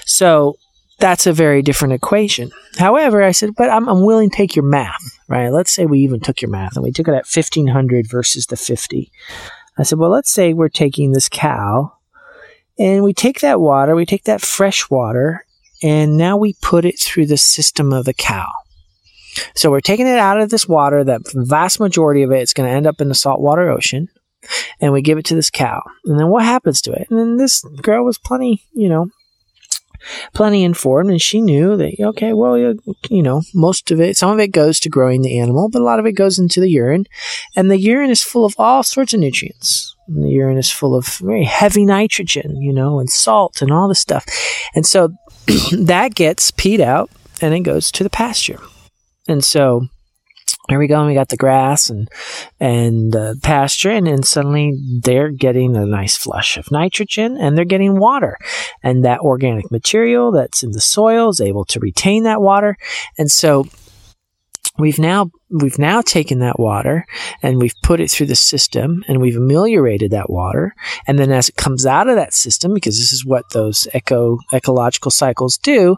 So 0.05 0.57
that's 0.99 1.27
a 1.27 1.33
very 1.33 1.63
different 1.63 1.95
equation. 1.95 2.51
However, 2.77 3.23
I 3.23 3.31
said, 3.31 3.55
but 3.57 3.71
I'm, 3.71 3.89
I'm 3.89 4.05
willing 4.05 4.31
to 4.31 4.37
take 4.37 4.57
your 4.57 4.65
math, 4.65 5.03
right? 5.29 5.51
Let's 5.51 5.73
say 5.73 5.87
we 5.87 6.01
even 6.01 6.21
took 6.21 6.43
your 6.43 6.51
math 6.51 6.75
and 6.75 6.83
we 6.83 6.91
took 6.91 7.07
it 7.07 7.13
at 7.13 7.27
1500 7.27 8.11
versus 8.11 8.47
the 8.47 8.57
50. 8.57 9.13
I 9.79 9.85
said, 9.85 9.99
well, 9.99 10.11
let's 10.11 10.31
say 10.31 10.53
we're 10.53 10.69
taking 10.69 11.13
this 11.13 11.29
cow 11.29 11.93
and 12.79 13.05
we 13.05 13.13
take 13.13 13.41
that 13.41 13.61
water, 13.61 13.95
we 13.95 14.07
take 14.07 14.25
that 14.25 14.41
fresh 14.41 14.91
water, 14.91 15.45
and 15.83 16.17
now 16.17 16.37
we 16.37 16.55
put 16.61 16.85
it 16.85 16.99
through 16.99 17.27
the 17.27 17.37
system 17.37 17.93
of 17.93 18.05
the 18.05 18.15
cow. 18.15 18.51
So 19.55 19.71
we're 19.71 19.81
taking 19.81 20.07
it 20.07 20.19
out 20.19 20.41
of 20.41 20.51
this 20.51 20.67
water, 20.67 21.05
that 21.05 21.23
vast 21.33 21.79
majority 21.79 22.23
of 22.23 22.33
it 22.33 22.43
is 22.43 22.53
going 22.53 22.69
to 22.69 22.75
end 22.75 22.87
up 22.87 23.01
in 23.01 23.09
the 23.09 23.15
saltwater 23.15 23.71
ocean, 23.71 24.09
and 24.81 24.93
we 24.93 25.03
give 25.03 25.19
it 25.19 25.25
to 25.27 25.35
this 25.35 25.51
cow. 25.51 25.83
And 26.05 26.19
then 26.19 26.29
what 26.29 26.45
happens 26.45 26.81
to 26.83 26.93
it? 26.93 27.09
And 27.11 27.19
then 27.19 27.37
this 27.37 27.63
girl 27.83 28.05
was 28.05 28.19
plenty, 28.19 28.65
you 28.73 28.89
know, 28.89 29.11
plenty 30.35 30.65
informed, 30.65 31.11
and 31.11 31.21
she 31.21 31.41
knew 31.41 31.77
that 31.77 31.95
okay, 32.01 32.33
well, 32.33 32.59
you 32.59 33.23
know, 33.23 33.43
most 33.55 33.91
of 33.91 34.01
it, 34.01 34.17
some 34.17 34.31
of 34.31 34.39
it 34.39 34.49
goes 34.49 34.81
to 34.81 34.89
growing 34.89 35.23
the 35.23 35.39
animal, 35.39 35.69
but 35.69 35.83
a 35.83 35.85
lot 35.85 35.99
of 35.99 36.07
it 36.07 36.13
goes 36.13 36.39
into 36.39 36.61
the 36.61 36.71
urine, 36.71 37.07
and 37.57 37.71
the 37.71 37.79
urine 37.79 38.11
is 38.11 38.23
full 38.23 38.45
of 38.45 38.55
all 38.59 38.83
sorts 38.83 39.15
of 39.15 39.21
nutrients. 39.21 39.95
And 40.07 40.25
the 40.25 40.31
urine 40.31 40.57
is 40.57 40.71
full 40.71 40.95
of 40.95 41.07
very 41.07 41.45
heavy 41.45 41.85
nitrogen, 41.85 42.63
you 42.63 42.73
know, 42.73 42.99
and 42.99 43.11
salt 43.11 43.61
and 43.61 43.71
all 43.71 43.89
this 43.89 44.01
stuff, 44.01 44.27
and 44.75 44.87
so 44.87 45.09
that 45.73 46.15
gets 46.15 46.51
peed 46.51 46.81
out 46.81 47.11
and 47.41 47.55
it 47.55 47.61
goes 47.61 47.93
to 47.93 48.05
the 48.05 48.11
pasture, 48.11 48.61
and 49.27 49.45
so 49.45 49.89
there 50.69 50.79
we 50.79 50.87
go. 50.87 50.99
And 50.99 51.09
we 51.09 51.15
got 51.15 51.29
the 51.29 51.37
grass 51.37 51.91
and 51.91 52.09
and 52.61 53.15
uh, 53.15 53.35
pasture, 53.43 53.91
and 53.91 54.07
then 54.07 54.23
suddenly 54.23 54.79
they're 55.03 55.31
getting 55.31 55.77
a 55.77 55.87
nice 55.87 56.17
flush 56.17 56.57
of 56.57 56.71
nitrogen, 56.71 57.37
and 57.37 57.57
they're 57.57 57.65
getting 57.65 57.99
water, 57.99 58.39
and 58.83 59.05
that 59.05 59.21
organic 59.21 59.71
material 59.71 60.31
that's 60.31 60.63
in 60.63 60.73
the 60.73 60.81
soil 60.81 61.31
is 61.31 61.41
able 61.41 61.65
to 61.67 61.81
retain 61.81 62.25
that 62.25 62.43
water, 62.43 62.77
and 63.17 63.31
so 63.31 63.67
we've 64.79 64.99
now 64.99 65.31
we've 65.51 65.79
now 65.79 66.03
taken 66.03 66.41
that 66.41 66.59
water 66.59 67.07
and 67.43 67.61
we've 67.61 67.75
put 67.83 68.01
it 68.01 68.11
through 68.11 68.27
the 68.27 68.37
system 68.37 69.03
and 69.09 69.21
we've 69.21 69.37
ameliorated 69.37 70.11
that 70.11 70.31
water. 70.31 70.75
And 71.07 71.19
then 71.19 71.33
as 71.33 71.49
it 71.49 71.57
comes 71.57 71.87
out 71.87 72.09
of 72.09 72.17
that 72.17 72.35
system, 72.35 72.75
because 72.75 72.99
this 72.99 73.13
is 73.13 73.25
what 73.25 73.51
those 73.51 73.89
eco 73.95 74.39
ecological 74.53 75.11
cycles 75.11 75.57
do, 75.59 75.97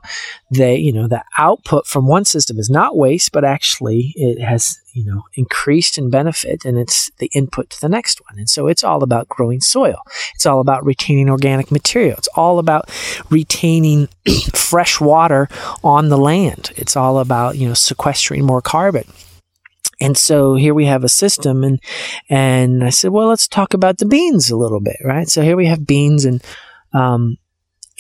they, 0.50 0.76
you 0.76 0.92
know, 0.92 1.08
the 1.08 1.24
output 1.36 1.86
from 1.86 2.06
one 2.06 2.24
system 2.24 2.58
is 2.58 2.70
not 2.70 2.96
waste, 2.96 3.32
but 3.32 3.44
actually 3.44 4.12
it 4.16 4.40
has, 4.40 4.79
you 4.92 5.05
know, 5.05 5.24
increased 5.35 5.98
in 5.98 6.11
benefit 6.11 6.64
and 6.64 6.79
it's 6.79 7.11
the 7.18 7.31
input 7.35 7.70
to 7.70 7.81
the 7.81 7.88
next 7.88 8.20
one. 8.29 8.38
And 8.38 8.48
so 8.48 8.66
it's 8.66 8.85
all 8.85 9.03
about 9.03 9.29
growing 9.29 9.61
soil. 9.61 10.03
It's 10.35 10.46
all 10.46 10.61
about 10.61 10.85
retaining 10.85 11.31
organic 11.31 11.70
material. 11.70 12.16
It's 12.18 12.29
all 12.35 12.59
about 12.59 12.90
retaining 13.31 14.09
fresh 14.55 15.00
water 15.00 15.48
on 15.85 16.09
the 16.09 16.18
land. 16.18 16.72
It's 16.76 16.96
all 16.96 17.18
about, 17.18 17.57
you 17.57 17.68
know, 17.68 17.74
sequestering 17.74 18.44
more 18.44 18.62
carbon. 18.62 19.05
And 20.00 20.16
so 20.16 20.55
here 20.55 20.72
we 20.72 20.87
have 20.87 21.05
a 21.05 21.09
system 21.09 21.62
and, 21.62 21.79
and 22.31 22.83
I 22.83 22.90
said, 22.90 23.11
well, 23.11 23.29
let's 23.29 23.46
talk 23.46 23.74
about 23.74 23.98
the 23.98 24.07
beans 24.07 24.50
a 24.50 24.57
little 24.57 24.81
bit, 24.81 24.96
right? 25.05 25.29
So 25.29 25.42
here 25.42 25.57
we 25.57 25.66
have 25.66 25.87
beans 25.87 26.24
and, 26.24 26.42
um, 26.94 27.37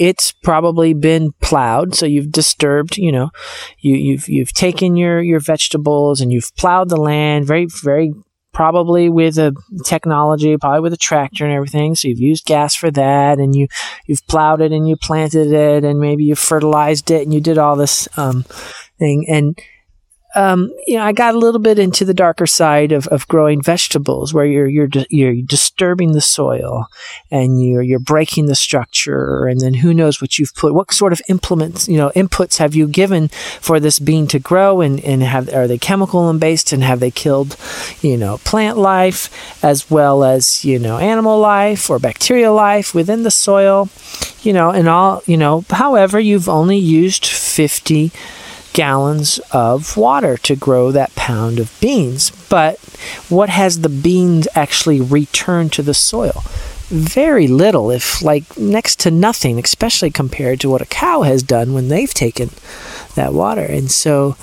it's 0.00 0.32
probably 0.32 0.94
been 0.94 1.32
plowed. 1.42 1.94
So 1.94 2.06
you've 2.06 2.32
disturbed, 2.32 2.96
you 2.96 3.12
know, 3.12 3.30
you, 3.78 3.94
you've, 3.96 4.28
you've 4.28 4.54
taken 4.54 4.96
your, 4.96 5.20
your 5.20 5.40
vegetables 5.40 6.22
and 6.22 6.32
you've 6.32 6.56
plowed 6.56 6.88
the 6.88 6.96
land 6.96 7.46
very, 7.46 7.66
very 7.66 8.14
probably 8.54 9.10
with 9.10 9.36
a 9.38 9.54
technology, 9.84 10.56
probably 10.56 10.80
with 10.80 10.94
a 10.94 10.96
tractor 10.96 11.44
and 11.44 11.52
everything. 11.52 11.94
So 11.94 12.08
you've 12.08 12.18
used 12.18 12.46
gas 12.46 12.74
for 12.74 12.90
that 12.92 13.38
and 13.38 13.54
you, 13.54 13.68
you've 14.06 14.26
plowed 14.26 14.62
it 14.62 14.72
and 14.72 14.88
you 14.88 14.96
planted 14.96 15.52
it 15.52 15.84
and 15.84 16.00
maybe 16.00 16.24
you 16.24 16.34
fertilized 16.34 17.10
it 17.10 17.22
and 17.22 17.34
you 17.34 17.42
did 17.42 17.58
all 17.58 17.76
this, 17.76 18.08
um, 18.16 18.44
thing. 18.98 19.26
And, 19.28 19.58
um, 20.34 20.72
you 20.86 20.96
know, 20.96 21.02
I 21.02 21.12
got 21.12 21.34
a 21.34 21.38
little 21.38 21.60
bit 21.60 21.78
into 21.78 22.04
the 22.04 22.14
darker 22.14 22.46
side 22.46 22.92
of, 22.92 23.08
of 23.08 23.26
growing 23.26 23.60
vegetables, 23.60 24.32
where 24.32 24.44
you're 24.44 24.68
you're 24.68 24.88
you're 25.08 25.34
disturbing 25.42 26.12
the 26.12 26.20
soil, 26.20 26.86
and 27.32 27.62
you're 27.62 27.82
you're 27.82 27.98
breaking 27.98 28.46
the 28.46 28.54
structure, 28.54 29.46
and 29.46 29.60
then 29.60 29.74
who 29.74 29.92
knows 29.92 30.20
what 30.20 30.38
you've 30.38 30.54
put, 30.54 30.72
what 30.72 30.92
sort 30.92 31.12
of 31.12 31.20
implements, 31.28 31.88
you 31.88 31.96
know, 31.96 32.10
inputs 32.14 32.58
have 32.58 32.76
you 32.76 32.86
given 32.86 33.28
for 33.60 33.80
this 33.80 33.98
bean 33.98 34.28
to 34.28 34.38
grow, 34.38 34.80
and 34.80 35.00
and 35.00 35.22
have 35.22 35.52
are 35.52 35.66
they 35.66 35.78
chemical 35.78 36.28
and 36.28 36.38
based, 36.38 36.72
and 36.72 36.84
have 36.84 37.00
they 37.00 37.10
killed, 37.10 37.56
you 38.00 38.16
know, 38.16 38.38
plant 38.38 38.78
life 38.78 39.64
as 39.64 39.90
well 39.90 40.22
as 40.22 40.64
you 40.64 40.78
know 40.78 40.98
animal 40.98 41.40
life 41.40 41.90
or 41.90 41.98
bacterial 41.98 42.54
life 42.54 42.94
within 42.94 43.24
the 43.24 43.32
soil, 43.32 43.88
you 44.42 44.52
know, 44.52 44.70
and 44.70 44.88
all 44.88 45.22
you 45.26 45.36
know. 45.36 45.64
However, 45.70 46.20
you've 46.20 46.48
only 46.48 46.78
used 46.78 47.26
fifty 47.26 48.12
gallons 48.80 49.38
of 49.52 49.94
water 49.98 50.38
to 50.38 50.56
grow 50.56 50.90
that 50.90 51.14
pound 51.14 51.58
of 51.58 51.78
beans. 51.82 52.30
But 52.48 52.78
what 53.28 53.50
has 53.50 53.82
the 53.82 53.90
beans 53.90 54.48
actually 54.54 55.02
returned 55.02 55.74
to 55.74 55.82
the 55.82 55.92
soil? 55.92 56.42
Very 56.88 57.46
little, 57.46 57.90
if 57.90 58.22
like 58.22 58.56
next 58.56 58.98
to 59.00 59.10
nothing, 59.10 59.58
especially 59.58 60.10
compared 60.10 60.60
to 60.60 60.70
what 60.70 60.80
a 60.80 60.86
cow 60.86 61.20
has 61.20 61.42
done 61.42 61.74
when 61.74 61.88
they've 61.88 62.14
taken 62.14 62.48
that 63.16 63.34
water. 63.34 63.66
And 63.66 63.90
so, 63.90 64.36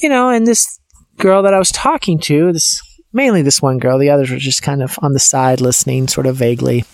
you 0.00 0.08
know, 0.08 0.28
and 0.28 0.46
this 0.46 0.78
girl 1.16 1.42
that 1.42 1.52
I 1.52 1.58
was 1.58 1.72
talking 1.72 2.20
to, 2.20 2.52
this 2.52 2.80
mainly 3.12 3.42
this 3.42 3.62
one 3.62 3.78
girl. 3.78 3.98
The 3.98 4.10
others 4.10 4.30
were 4.30 4.38
just 4.38 4.62
kind 4.62 4.82
of 4.82 4.98
on 5.02 5.12
the 5.12 5.18
side 5.18 5.60
listening, 5.60 6.08
sort 6.08 6.26
of 6.26 6.36
vaguely, 6.36 6.84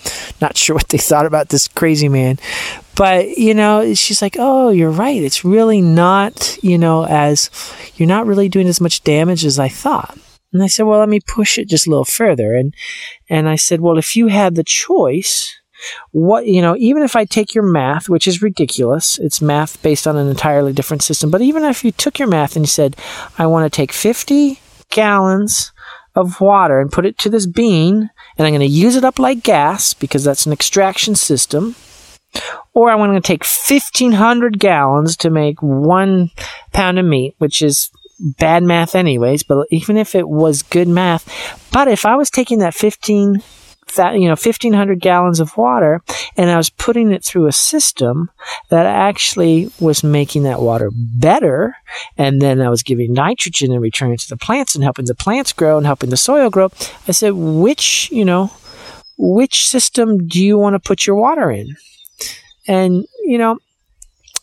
not 0.41 0.57
sure 0.57 0.75
what 0.75 0.89
they 0.89 0.99
thought 0.99 1.27
about 1.27 1.49
this 1.49 1.69
crazy 1.69 2.09
man. 2.09 2.39
But, 2.97 3.39
you 3.39 3.55
know, 3.55 3.95
she's 3.95 4.21
like, 4.21 4.37
oh, 4.39 4.71
you're 4.71 4.91
right. 4.91 5.23
It's 5.23 5.45
really 5.45 5.81
not, 5.81 6.59
you 6.63 6.79
know, 6.79 7.07
as 7.07 7.51
you're 7.97 8.09
not 8.09 8.27
really 8.27 8.49
doing 8.49 8.67
as 8.67 8.81
much 8.81 9.05
damage 9.05 9.45
as 9.45 9.59
I 9.59 9.69
thought. 9.69 10.19
And 10.53 10.63
I 10.63 10.67
said, 10.67 10.85
well, 10.85 10.99
let 10.99 11.09
me 11.09 11.21
push 11.21 11.59
it 11.59 11.69
just 11.69 11.87
a 11.87 11.91
little 11.91 12.05
further. 12.05 12.55
And, 12.55 12.75
and 13.29 13.49
I 13.49 13.57
said, 13.57 13.81
well, 13.81 13.99
if 13.99 14.17
you 14.17 14.29
had 14.29 14.55
the 14.55 14.65
choice, 14.65 15.55
what, 16.11 16.47
you 16.47 16.61
know, 16.61 16.75
even 16.77 17.03
if 17.03 17.15
I 17.15 17.25
take 17.25 17.55
your 17.55 17.65
math, 17.65 18.09
which 18.09 18.27
is 18.27 18.43
ridiculous, 18.43 19.19
it's 19.19 19.43
math 19.43 19.81
based 19.83 20.07
on 20.07 20.17
an 20.17 20.27
entirely 20.27 20.73
different 20.73 21.03
system. 21.03 21.31
But 21.31 21.43
even 21.43 21.65
if 21.65 21.85
you 21.85 21.93
took 21.93 22.19
your 22.19 22.29
math 22.29 22.57
and 22.57 22.65
you 22.65 22.69
said, 22.69 22.97
I 23.37 23.47
want 23.47 23.71
to 23.71 23.77
take 23.77 23.93
50 23.93 24.59
gallons 24.91 25.73
of 26.19 26.41
water 26.41 26.81
and 26.81 26.93
put 26.93 27.07
it 27.07 27.17
to 27.19 27.31
this 27.31 27.47
bean, 27.47 28.11
and 28.37 28.47
I'm 28.47 28.53
going 28.53 28.61
to 28.61 28.67
use 28.67 28.97
it 28.97 29.05
up 29.05 29.19
like 29.19 29.43
gas 29.43 29.95
because 29.95 30.25
that's 30.25 30.47
an 30.47 30.53
extraction 30.53 31.15
system 31.15 31.75
or 32.75 32.91
I'm 32.91 32.99
going 32.99 33.15
to 33.15 33.21
take 33.21 33.45
1,500 33.45 34.59
gallons 34.59 35.17
to 35.19 35.31
make 35.31 35.61
one 35.61 36.31
pound 36.73 36.99
of 36.99 37.07
meat, 37.07 37.35
which 37.39 37.63
is 37.63 37.91
bad 38.21 38.63
math 38.63 38.95
anyways, 38.95 39.43
but 39.43 39.67
even 39.71 39.97
if 39.97 40.15
it 40.15 40.29
was 40.29 40.63
good 40.63 40.89
math, 40.89 41.29
but 41.73 41.89
if 41.89 42.05
I 42.05 42.17
was 42.17 42.31
taking 42.31 42.59
that 42.59 42.75
15 42.75 43.35
that 43.35 43.43
you 43.97 44.27
know 44.27 44.37
1500 44.37 45.01
gallons 45.01 45.41
of 45.41 45.57
water 45.57 46.03
and 46.37 46.51
I 46.51 46.57
was 46.57 46.71
putting 46.71 47.13
it 47.13 47.25
through 47.25 47.47
a 47.47 47.53
system 47.53 48.31
that 48.69 48.87
actually 48.87 49.71
was 49.81 50.05
making 50.05 50.43
that 50.45 50.61
water 50.61 50.91
better 50.95 51.77
and 52.17 52.41
then 52.41 52.61
I 52.61 52.71
was 52.71 52.83
giving 52.83 53.13
nitrogen 53.13 53.73
in 53.73 53.81
return 53.81 54.17
to 54.17 54.29
the 54.29 54.37
plants 54.37 54.75
and 54.75 54.85
helping 54.85 55.07
the 55.07 55.15
plants 55.15 55.53
grow 55.53 55.77
and 55.77 55.87
helping 55.87 56.11
the 56.11 56.17
soil 56.17 56.51
grow. 56.51 56.71
I 57.07 57.13
said 57.13 57.33
which 57.35 58.11
you 58.11 58.25
know 58.25 58.53
which 59.17 59.67
system 59.67 60.29
do 60.29 60.43
you 60.43 60.59
want 60.59 60.75
to 60.75 60.81
put 60.81 61.07
your 61.07 61.17
water 61.17 61.51
in? 61.51 61.77
And 62.67 63.05
you 63.25 63.39
know 63.39 63.59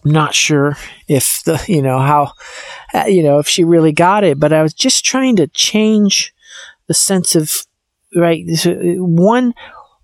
not 0.04 0.36
sure 0.36 0.78
if 1.08 1.44
the 1.44 1.64
you 1.68 1.82
know 1.82 2.00
how 2.00 2.32
uh, 2.94 3.06
you 3.06 3.24
know 3.24 3.40
if 3.40 3.48
she 3.48 3.64
really 3.64 3.92
got 3.92 4.24
it 4.24 4.40
but 4.40 4.54
i 4.54 4.62
was 4.62 4.72
just 4.72 5.04
trying 5.04 5.36
to 5.36 5.48
change 5.48 6.32
the 6.88 6.94
sense 6.94 7.36
of 7.36 7.66
right? 8.16 8.46
Uh, 8.66 8.96
one 9.04 9.54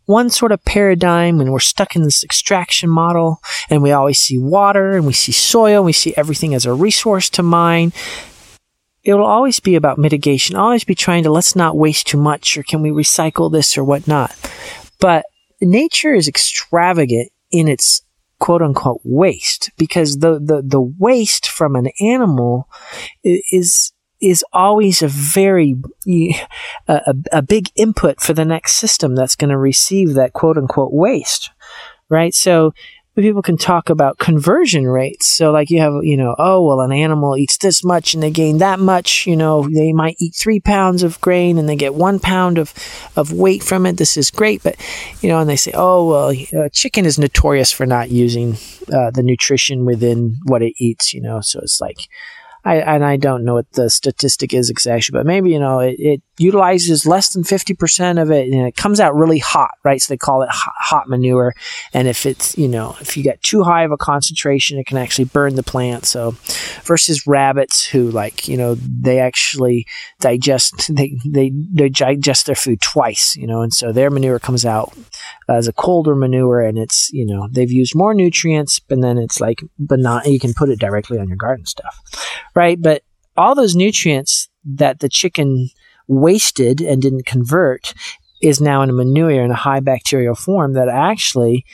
one 0.05 0.29
sort 0.29 0.51
of 0.51 0.63
paradigm 0.65 1.37
when 1.37 1.51
we're 1.51 1.59
stuck 1.59 1.95
in 1.95 2.03
this 2.03 2.23
extraction 2.23 2.89
model 2.89 3.39
and 3.69 3.81
we 3.81 3.91
always 3.91 4.19
see 4.19 4.37
water 4.37 4.91
and 4.97 5.05
we 5.05 5.13
see 5.13 5.31
soil 5.31 5.77
and 5.77 5.85
we 5.85 5.93
see 5.93 6.13
everything 6.17 6.53
as 6.53 6.65
a 6.65 6.73
resource 6.73 7.29
to 7.29 7.43
mine. 7.43 7.93
It 9.03 9.13
will 9.13 9.25
always 9.25 9.59
be 9.59 9.75
about 9.75 9.97
mitigation 9.97 10.55
always 10.55 10.83
be 10.83 10.95
trying 10.95 11.23
to 11.23 11.31
let's 11.31 11.55
not 11.55 11.77
waste 11.77 12.07
too 12.07 12.17
much 12.17 12.57
or 12.57 12.63
can 12.63 12.81
we 12.81 12.89
recycle 12.89 13.51
this 13.51 13.77
or 13.77 13.83
whatnot? 13.83 14.35
But 14.99 15.25
nature 15.61 16.13
is 16.13 16.27
extravagant 16.27 17.31
in 17.51 17.67
its 17.67 18.01
quote 18.39 18.61
unquote 18.61 19.01
waste 19.03 19.71
because 19.77 20.17
the, 20.17 20.39
the, 20.39 20.61
the 20.65 20.81
waste 20.81 21.47
from 21.47 21.75
an 21.75 21.89
animal 22.01 22.67
is, 23.23 23.93
is 24.21 24.43
always 24.53 25.01
a 25.01 25.07
very, 25.07 25.75
a, 26.87 27.15
a 27.31 27.41
big 27.41 27.69
input 27.75 28.21
for 28.21 28.33
the 28.33 28.45
next 28.45 28.75
system 28.75 29.15
that's 29.15 29.35
going 29.35 29.49
to 29.49 29.57
receive 29.57 30.13
that 30.13 30.33
quote 30.33 30.57
unquote 30.57 30.93
waste. 30.93 31.49
Right. 32.09 32.33
So 32.33 32.73
people 33.15 33.41
can 33.41 33.57
talk 33.57 33.89
about 33.89 34.17
conversion 34.17 34.87
rates. 34.87 35.27
So, 35.27 35.51
like 35.51 35.69
you 35.69 35.79
have, 35.79 36.03
you 36.03 36.15
know, 36.15 36.35
oh, 36.37 36.65
well, 36.65 36.81
an 36.81 36.91
animal 36.91 37.37
eats 37.37 37.57
this 37.57 37.83
much 37.83 38.13
and 38.13 38.23
they 38.23 38.31
gain 38.31 38.59
that 38.59 38.79
much. 38.79 39.27
You 39.27 39.35
know, 39.35 39.67
they 39.67 39.91
might 39.91 40.15
eat 40.19 40.35
three 40.35 40.59
pounds 40.59 41.03
of 41.03 41.19
grain 41.19 41.57
and 41.57 41.67
they 41.67 41.75
get 41.75 41.93
one 41.93 42.19
pound 42.19 42.57
of, 42.57 42.73
of 43.15 43.31
weight 43.31 43.63
from 43.63 43.85
it. 43.85 43.97
This 43.97 44.17
is 44.17 44.31
great. 44.31 44.63
But, 44.63 44.75
you 45.21 45.29
know, 45.29 45.39
and 45.39 45.49
they 45.49 45.55
say, 45.55 45.71
oh, 45.75 46.09
well, 46.09 46.63
uh, 46.65 46.69
chicken 46.69 47.05
is 47.05 47.19
notorious 47.19 47.71
for 47.71 47.85
not 47.85 48.11
using 48.11 48.53
uh, 48.91 49.11
the 49.11 49.23
nutrition 49.23 49.85
within 49.85 50.37
what 50.43 50.61
it 50.61 50.73
eats, 50.77 51.13
you 51.13 51.21
know. 51.21 51.41
So 51.41 51.59
it's 51.59 51.81
like, 51.81 52.07
I, 52.63 52.75
and 52.77 53.03
I 53.03 53.17
don't 53.17 53.43
know 53.43 53.55
what 53.55 53.71
the 53.71 53.89
statistic 53.89 54.53
is 54.53 54.69
exactly, 54.69 55.11
but 55.11 55.25
maybe, 55.25 55.49
you 55.49 55.59
know, 55.59 55.79
it, 55.79 55.95
it 55.97 56.21
utilizes 56.37 57.07
less 57.07 57.33
than 57.33 57.43
50% 57.43 58.21
of 58.21 58.29
it 58.29 58.51
and 58.51 58.67
it 58.67 58.75
comes 58.75 58.99
out 58.99 59.15
really 59.15 59.39
hot, 59.39 59.71
right? 59.83 59.99
So 59.99 60.13
they 60.13 60.17
call 60.17 60.43
it 60.43 60.49
hot, 60.51 61.09
manure. 61.09 61.55
And 61.93 62.07
if 62.07 62.25
it's, 62.25 62.55
you 62.57 62.67
know, 62.67 62.95
if 63.01 63.17
you 63.17 63.23
get 63.23 63.41
too 63.41 63.63
high 63.63 63.83
of 63.83 63.91
a 63.91 63.97
concentration, 63.97 64.77
it 64.77 64.85
can 64.85 64.97
actually 64.97 65.25
burn 65.25 65.55
the 65.55 65.63
plant. 65.63 66.05
So 66.05 66.31
versus 66.83 67.25
rabbits 67.25 67.83
who 67.85 68.11
like, 68.11 68.47
you 68.47 68.57
know, 68.57 68.75
they 68.75 69.19
actually 69.19 69.87
digest, 70.19 70.93
they, 70.95 71.17
they, 71.25 71.51
they 71.73 71.89
digest 71.89 72.45
their 72.45 72.55
food 72.55 72.81
twice, 72.81 73.35
you 73.35 73.47
know, 73.47 73.61
and 73.61 73.73
so 73.73 73.91
their 73.91 74.11
manure 74.11 74.39
comes 74.39 74.65
out 74.65 74.95
as 75.49 75.67
a 75.67 75.73
colder 75.73 76.15
manure 76.15 76.61
and 76.61 76.77
it's, 76.77 77.11
you 77.11 77.25
know, 77.25 77.47
they've 77.51 77.71
used 77.71 77.95
more 77.95 78.13
nutrients, 78.13 78.79
and 78.89 79.03
then 79.03 79.17
it's 79.17 79.41
like, 79.41 79.61
but 79.79 79.99
not, 79.99 80.25
you 80.27 80.39
can 80.39 80.53
put 80.53 80.69
it 80.69 80.79
directly 80.79 81.17
on 81.17 81.27
your 81.27 81.37
garden 81.37 81.65
stuff 81.65 82.01
right? 82.55 82.81
But 82.81 83.03
all 83.37 83.55
those 83.55 83.75
nutrients 83.75 84.49
that 84.65 84.99
the 84.99 85.09
chicken 85.09 85.69
wasted 86.07 86.81
and 86.81 87.01
didn't 87.01 87.25
convert 87.25 87.93
is 88.41 88.59
now 88.59 88.81
in 88.81 88.89
a 88.89 88.93
manure 88.93 89.43
in 89.43 89.51
a 89.51 89.55
high 89.55 89.79
bacterial 89.79 90.35
form 90.35 90.73
that 90.73 90.89
actually 90.89 91.65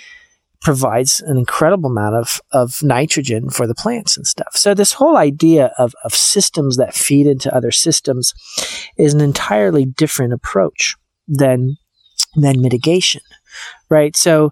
provides 0.62 1.22
an 1.22 1.38
incredible 1.38 1.90
amount 1.90 2.16
of, 2.16 2.42
of 2.52 2.82
nitrogen 2.84 3.50
for 3.50 3.68
the 3.68 3.76
plants 3.76 4.18
and 4.18 4.26
stuff. 4.26 4.56
So 4.56 4.74
this 4.74 4.94
whole 4.94 5.16
idea 5.16 5.72
of, 5.78 5.94
of 6.04 6.14
systems 6.14 6.78
that 6.78 6.94
feed 6.94 7.28
into 7.28 7.56
other 7.56 7.72
systems 7.72 8.34
is 8.98 9.14
an 9.14 9.22
entirely 9.22 9.86
different 9.86 10.34
approach 10.34 10.96
than 11.28 11.78
than 12.36 12.62
mitigation. 12.62 13.22
Right? 13.90 14.16
So 14.16 14.52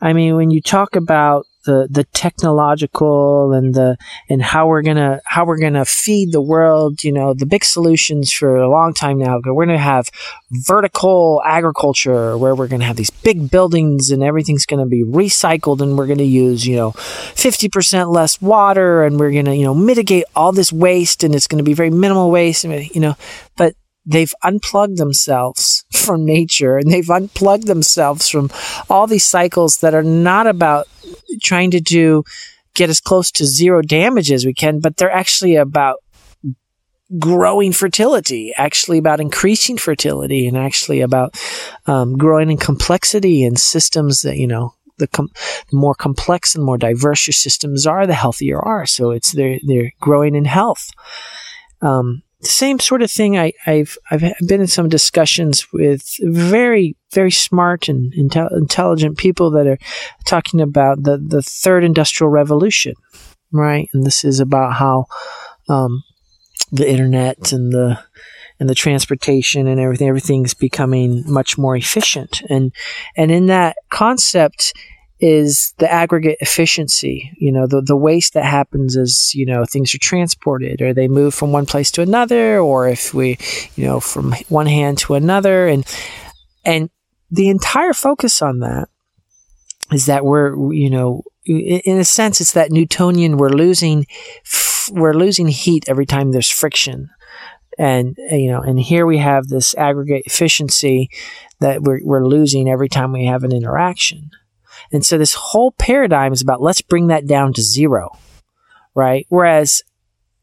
I 0.00 0.12
mean 0.12 0.36
when 0.36 0.50
you 0.50 0.60
talk 0.60 0.96
about 0.96 1.46
the 1.64 1.88
the 1.90 2.04
technological 2.04 3.52
and 3.52 3.74
the 3.74 3.96
and 4.28 4.42
how 4.42 4.66
we're 4.66 4.82
gonna 4.82 5.20
how 5.24 5.44
we're 5.44 5.58
gonna 5.58 5.84
feed 5.84 6.32
the 6.32 6.40
world. 6.40 7.04
You 7.04 7.12
know, 7.12 7.34
the 7.34 7.46
big 7.46 7.64
solutions 7.64 8.32
for 8.32 8.56
a 8.56 8.68
long 8.68 8.94
time 8.94 9.18
now. 9.18 9.40
We're 9.44 9.66
gonna 9.66 9.78
have 9.78 10.10
vertical 10.50 11.42
agriculture 11.44 12.36
where 12.36 12.54
we're 12.54 12.68
gonna 12.68 12.84
have 12.84 12.96
these 12.96 13.10
big 13.10 13.50
buildings 13.50 14.10
and 14.10 14.22
everything's 14.22 14.66
gonna 14.66 14.86
be 14.86 15.04
recycled 15.04 15.80
and 15.80 15.96
we're 15.96 16.06
gonna 16.06 16.22
use 16.22 16.66
you 16.66 16.76
know 16.76 16.92
fifty 16.92 17.68
percent 17.68 18.10
less 18.10 18.40
water 18.40 19.04
and 19.04 19.18
we're 19.18 19.32
gonna 19.32 19.54
you 19.54 19.64
know 19.64 19.74
mitigate 19.74 20.24
all 20.34 20.52
this 20.52 20.72
waste 20.72 21.24
and 21.24 21.34
it's 21.34 21.46
gonna 21.46 21.62
be 21.62 21.74
very 21.74 21.90
minimal 21.90 22.30
waste. 22.30 22.64
You 22.64 23.00
know, 23.00 23.16
but 23.56 23.74
they've 24.04 24.34
unplugged 24.42 24.98
themselves 24.98 25.84
from 25.92 26.24
nature 26.24 26.76
and 26.76 26.90
they've 26.90 27.10
unplugged 27.10 27.66
themselves 27.66 28.28
from 28.28 28.50
all 28.90 29.06
these 29.06 29.24
cycles 29.24 29.78
that 29.78 29.94
are 29.94 30.02
not 30.02 30.46
about 30.46 30.88
trying 31.40 31.70
to 31.70 31.80
do 31.80 32.24
get 32.74 32.90
as 32.90 33.00
close 33.00 33.30
to 33.30 33.44
zero 33.44 33.82
damage 33.82 34.32
as 34.32 34.46
we 34.46 34.54
can, 34.54 34.80
but 34.80 34.96
they're 34.96 35.10
actually 35.10 35.56
about 35.56 35.98
growing 37.18 37.72
fertility, 37.72 38.52
actually 38.56 38.98
about 38.98 39.20
increasing 39.20 39.76
fertility, 39.76 40.46
and 40.46 40.56
actually 40.56 41.00
about 41.00 41.38
um, 41.86 42.16
growing 42.16 42.50
in 42.50 42.56
complexity 42.56 43.44
and 43.44 43.58
systems 43.58 44.22
that 44.22 44.36
you 44.36 44.46
know. 44.46 44.74
The, 44.98 45.08
com- 45.08 45.32
the 45.70 45.76
more 45.76 45.94
complex 45.94 46.54
and 46.54 46.64
more 46.64 46.78
diverse 46.78 47.26
your 47.26 47.32
systems 47.32 47.86
are, 47.88 48.06
the 48.06 48.14
healthier 48.14 48.60
are. 48.60 48.86
So 48.86 49.10
it's 49.10 49.32
they're 49.32 49.58
they're 49.66 49.90
growing 50.00 50.36
in 50.36 50.44
health. 50.44 50.90
Um, 51.80 52.22
same 52.42 52.78
sort 52.78 53.02
of 53.02 53.10
thing. 53.10 53.38
I, 53.38 53.52
have 53.64 53.96
I've 54.10 54.22
been 54.46 54.60
in 54.60 54.66
some 54.66 54.88
discussions 54.88 55.72
with 55.72 56.16
very 56.20 56.96
very 57.12 57.30
smart 57.30 57.88
and 57.88 58.12
intel- 58.14 58.52
intelligent 58.56 59.18
people 59.18 59.50
that 59.52 59.66
are 59.66 59.78
talking 60.24 60.60
about 60.60 61.02
the 61.02 61.18
the 61.18 61.42
third 61.42 61.84
industrial 61.84 62.30
revolution, 62.30 62.94
right? 63.52 63.88
And 63.92 64.04
this 64.04 64.24
is 64.24 64.40
about 64.40 64.74
how 64.74 65.06
um, 65.68 66.02
the 66.70 66.88
internet 66.88 67.52
and 67.52 67.72
the 67.72 67.98
and 68.58 68.68
the 68.68 68.74
transportation 68.74 69.66
and 69.66 69.80
everything 69.80 70.08
everything's 70.08 70.54
becoming 70.54 71.24
much 71.26 71.58
more 71.58 71.76
efficient 71.76 72.42
and 72.48 72.72
and 73.16 73.30
in 73.30 73.46
that 73.46 73.76
concept 73.90 74.72
is 75.22 75.72
the 75.78 75.90
aggregate 75.90 76.36
efficiency. 76.40 77.30
You 77.36 77.52
know, 77.52 77.68
the, 77.68 77.80
the 77.80 77.96
waste 77.96 78.34
that 78.34 78.44
happens 78.44 78.96
as, 78.96 79.32
you 79.36 79.46
know, 79.46 79.64
things 79.64 79.94
are 79.94 79.98
transported 79.98 80.82
or 80.82 80.92
they 80.92 81.06
move 81.06 81.32
from 81.32 81.52
one 81.52 81.64
place 81.64 81.92
to 81.92 82.02
another 82.02 82.58
or 82.58 82.88
if 82.88 83.14
we, 83.14 83.38
you 83.76 83.86
know, 83.86 84.00
from 84.00 84.34
one 84.48 84.66
hand 84.66 84.98
to 84.98 85.14
another. 85.14 85.68
And, 85.68 85.86
and 86.64 86.90
the 87.30 87.48
entire 87.48 87.92
focus 87.92 88.42
on 88.42 88.58
that 88.58 88.88
is 89.92 90.06
that 90.06 90.24
we're, 90.24 90.56
you 90.72 90.90
know, 90.90 91.22
in 91.44 91.98
a 91.98 92.04
sense, 92.04 92.40
it's 92.40 92.52
that 92.52 92.72
Newtonian, 92.72 93.36
we're 93.36 93.50
losing, 93.50 94.06
we're 94.90 95.14
losing 95.14 95.46
heat 95.46 95.84
every 95.88 96.06
time 96.06 96.32
there's 96.32 96.50
friction. 96.50 97.10
And, 97.78 98.16
you 98.18 98.50
know, 98.50 98.60
and 98.60 98.78
here 98.78 99.06
we 99.06 99.18
have 99.18 99.46
this 99.46 99.72
aggregate 99.76 100.24
efficiency 100.26 101.10
that 101.60 101.82
we're, 101.82 102.00
we're 102.02 102.26
losing 102.26 102.68
every 102.68 102.88
time 102.88 103.12
we 103.12 103.26
have 103.26 103.44
an 103.44 103.52
interaction. 103.52 104.30
And 104.90 105.04
so 105.04 105.18
this 105.18 105.34
whole 105.34 105.72
paradigm 105.72 106.32
is 106.32 106.42
about 106.42 106.62
let's 106.62 106.82
bring 106.82 107.08
that 107.08 107.26
down 107.26 107.52
to 107.54 107.62
zero, 107.62 108.16
right? 108.94 109.26
Whereas 109.28 109.82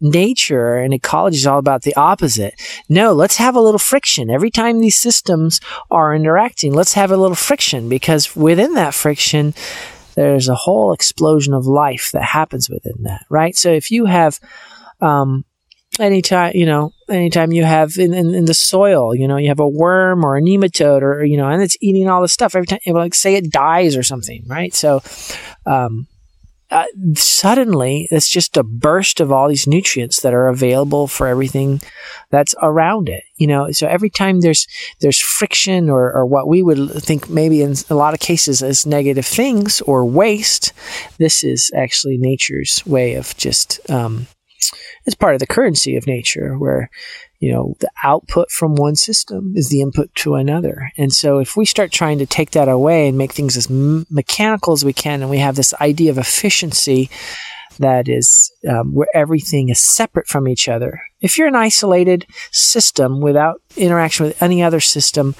nature 0.01 0.77
and 0.77 0.93
ecology 0.93 1.37
is 1.37 1.47
all 1.47 1.59
about 1.59 1.81
the 1.81 1.95
opposite. 1.95 2.53
No, 2.87 3.13
let's 3.13 3.35
have 3.37 3.55
a 3.55 3.61
little 3.61 3.79
friction. 3.79 4.29
Every 4.29 4.51
time 4.51 4.79
these 4.79 4.95
systems 4.95 5.59
are 5.91 6.15
interacting, 6.15 6.73
let's 6.73 6.93
have 6.93 7.11
a 7.11 7.17
little 7.17 7.35
friction 7.35 7.89
because 7.89 8.35
within 8.35 8.75
that 8.75 8.93
friction, 8.93 9.53
there's 10.15 10.47
a 10.47 10.55
whole 10.55 10.93
explosion 10.93 11.53
of 11.53 11.65
life 11.65 12.11
that 12.13 12.23
happens 12.23 12.69
within 12.69 13.03
that, 13.03 13.25
right? 13.29 13.55
So 13.55 13.71
if 13.71 13.91
you 13.91 14.05
have, 14.05 14.39
um, 15.01 15.45
any 15.99 16.21
time, 16.21 16.53
you 16.55 16.65
know 16.65 16.93
anytime 17.09 17.51
you 17.51 17.63
have 17.63 17.97
in, 17.97 18.13
in, 18.13 18.33
in, 18.33 18.45
the 18.45 18.53
soil 18.53 19.15
you 19.15 19.27
know 19.27 19.37
you 19.37 19.47
have 19.49 19.59
a 19.59 19.67
worm 19.67 20.25
or 20.25 20.37
a 20.37 20.41
nematode 20.41 21.01
or 21.01 21.23
you 21.23 21.37
know 21.37 21.49
and 21.49 21.61
it's 21.61 21.77
eating 21.81 22.07
all 22.07 22.21
this 22.21 22.33
stuff 22.33 22.55
every 22.55 22.67
time 22.67 22.79
like 22.87 23.13
say 23.13 23.35
it 23.35 23.51
dies 23.51 23.95
or 23.95 24.03
something 24.03 24.43
right? 24.47 24.73
So 24.73 25.01
um, 25.65 26.07
uh, 26.71 26.85
suddenly 27.15 28.07
it's 28.11 28.29
just 28.29 28.55
a 28.55 28.63
burst 28.63 29.19
of 29.19 29.31
all 29.31 29.49
these 29.49 29.67
nutrients 29.67 30.21
that 30.21 30.33
are 30.33 30.47
available 30.47 31.07
for 31.07 31.25
everything 31.27 31.81
that's 32.29 32.53
around 32.61 33.09
it 33.09 33.23
you 33.37 33.47
know? 33.47 33.71
So 33.71 33.87
every 33.87 34.09
time 34.09 34.41
there's 34.41 34.67
there's 34.99 35.17
friction 35.17 35.89
or, 35.89 36.13
or 36.13 36.25
what 36.25 36.47
we 36.47 36.61
would 36.61 36.91
think 37.01 37.29
maybe 37.29 37.61
in 37.61 37.75
a 37.89 37.95
lot 37.95 38.13
of 38.13 38.19
cases 38.19 38.61
as 38.61 38.85
negative 38.85 39.25
things 39.25 39.81
or 39.81 40.05
waste 40.05 40.73
this 41.17 41.43
is 41.43 41.71
actually 41.75 42.17
nature's 42.17 42.85
way 42.85 43.15
of 43.15 43.35
just 43.37 43.79
um, 43.89 44.27
it's 45.05 45.15
part 45.15 45.33
of 45.33 45.39
the 45.39 45.47
currency 45.47 45.95
of 45.95 46.07
nature 46.07 46.57
where 46.57 46.89
you 47.39 47.51
know 47.51 47.75
the 47.79 47.89
output 48.03 48.51
from 48.51 48.75
one 48.75 48.95
system 48.95 49.53
is 49.55 49.69
the 49.69 49.81
input 49.81 50.13
to 50.15 50.35
another. 50.35 50.91
And 50.97 51.13
so 51.13 51.39
if 51.39 51.55
we 51.55 51.65
start 51.65 51.91
trying 51.91 52.19
to 52.19 52.25
take 52.25 52.51
that 52.51 52.67
away 52.67 53.07
and 53.07 53.17
make 53.17 53.33
things 53.33 53.55
as 53.55 53.69
mechanical 53.69 54.73
as 54.73 54.85
we 54.85 54.93
can 54.93 55.21
and 55.21 55.29
we 55.29 55.39
have 55.39 55.55
this 55.55 55.73
idea 55.75 56.11
of 56.11 56.17
efficiency 56.17 57.09
that 57.79 58.09
is 58.09 58.51
um, 58.67 58.93
where 58.93 59.07
everything 59.13 59.69
is 59.69 59.79
separate 59.79 60.27
from 60.27 60.47
each 60.49 60.67
other. 60.67 61.01
If 61.21 61.37
you're 61.37 61.47
an 61.47 61.55
isolated 61.55 62.25
system 62.51 63.21
without 63.21 63.61
interaction 63.77 64.25
with 64.25 64.41
any 64.43 64.61
other 64.61 64.81
system 64.81 65.33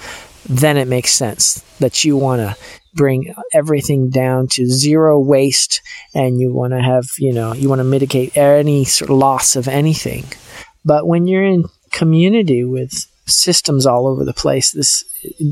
then 0.48 0.76
it 0.76 0.88
makes 0.88 1.10
sense 1.10 1.60
that 1.78 2.04
you 2.04 2.16
want 2.16 2.40
to 2.40 2.56
bring 2.94 3.34
everything 3.52 4.10
down 4.10 4.48
to 4.48 4.66
zero 4.66 5.18
waste 5.18 5.80
and 6.14 6.40
you 6.40 6.52
want 6.52 6.72
to 6.72 6.82
have, 6.82 7.06
you 7.18 7.32
know, 7.32 7.52
you 7.52 7.68
want 7.68 7.78
to 7.78 7.84
mitigate 7.84 8.36
any 8.36 8.84
sort 8.84 9.10
of 9.10 9.16
loss 9.16 9.54
of 9.56 9.68
anything. 9.68 10.24
But 10.84 11.06
when 11.06 11.26
you're 11.26 11.44
in 11.44 11.66
community 11.92 12.64
with 12.64 13.06
systems 13.26 13.86
all 13.86 14.06
over 14.06 14.24
the 14.24 14.32
place, 14.32 14.72
this 14.72 15.04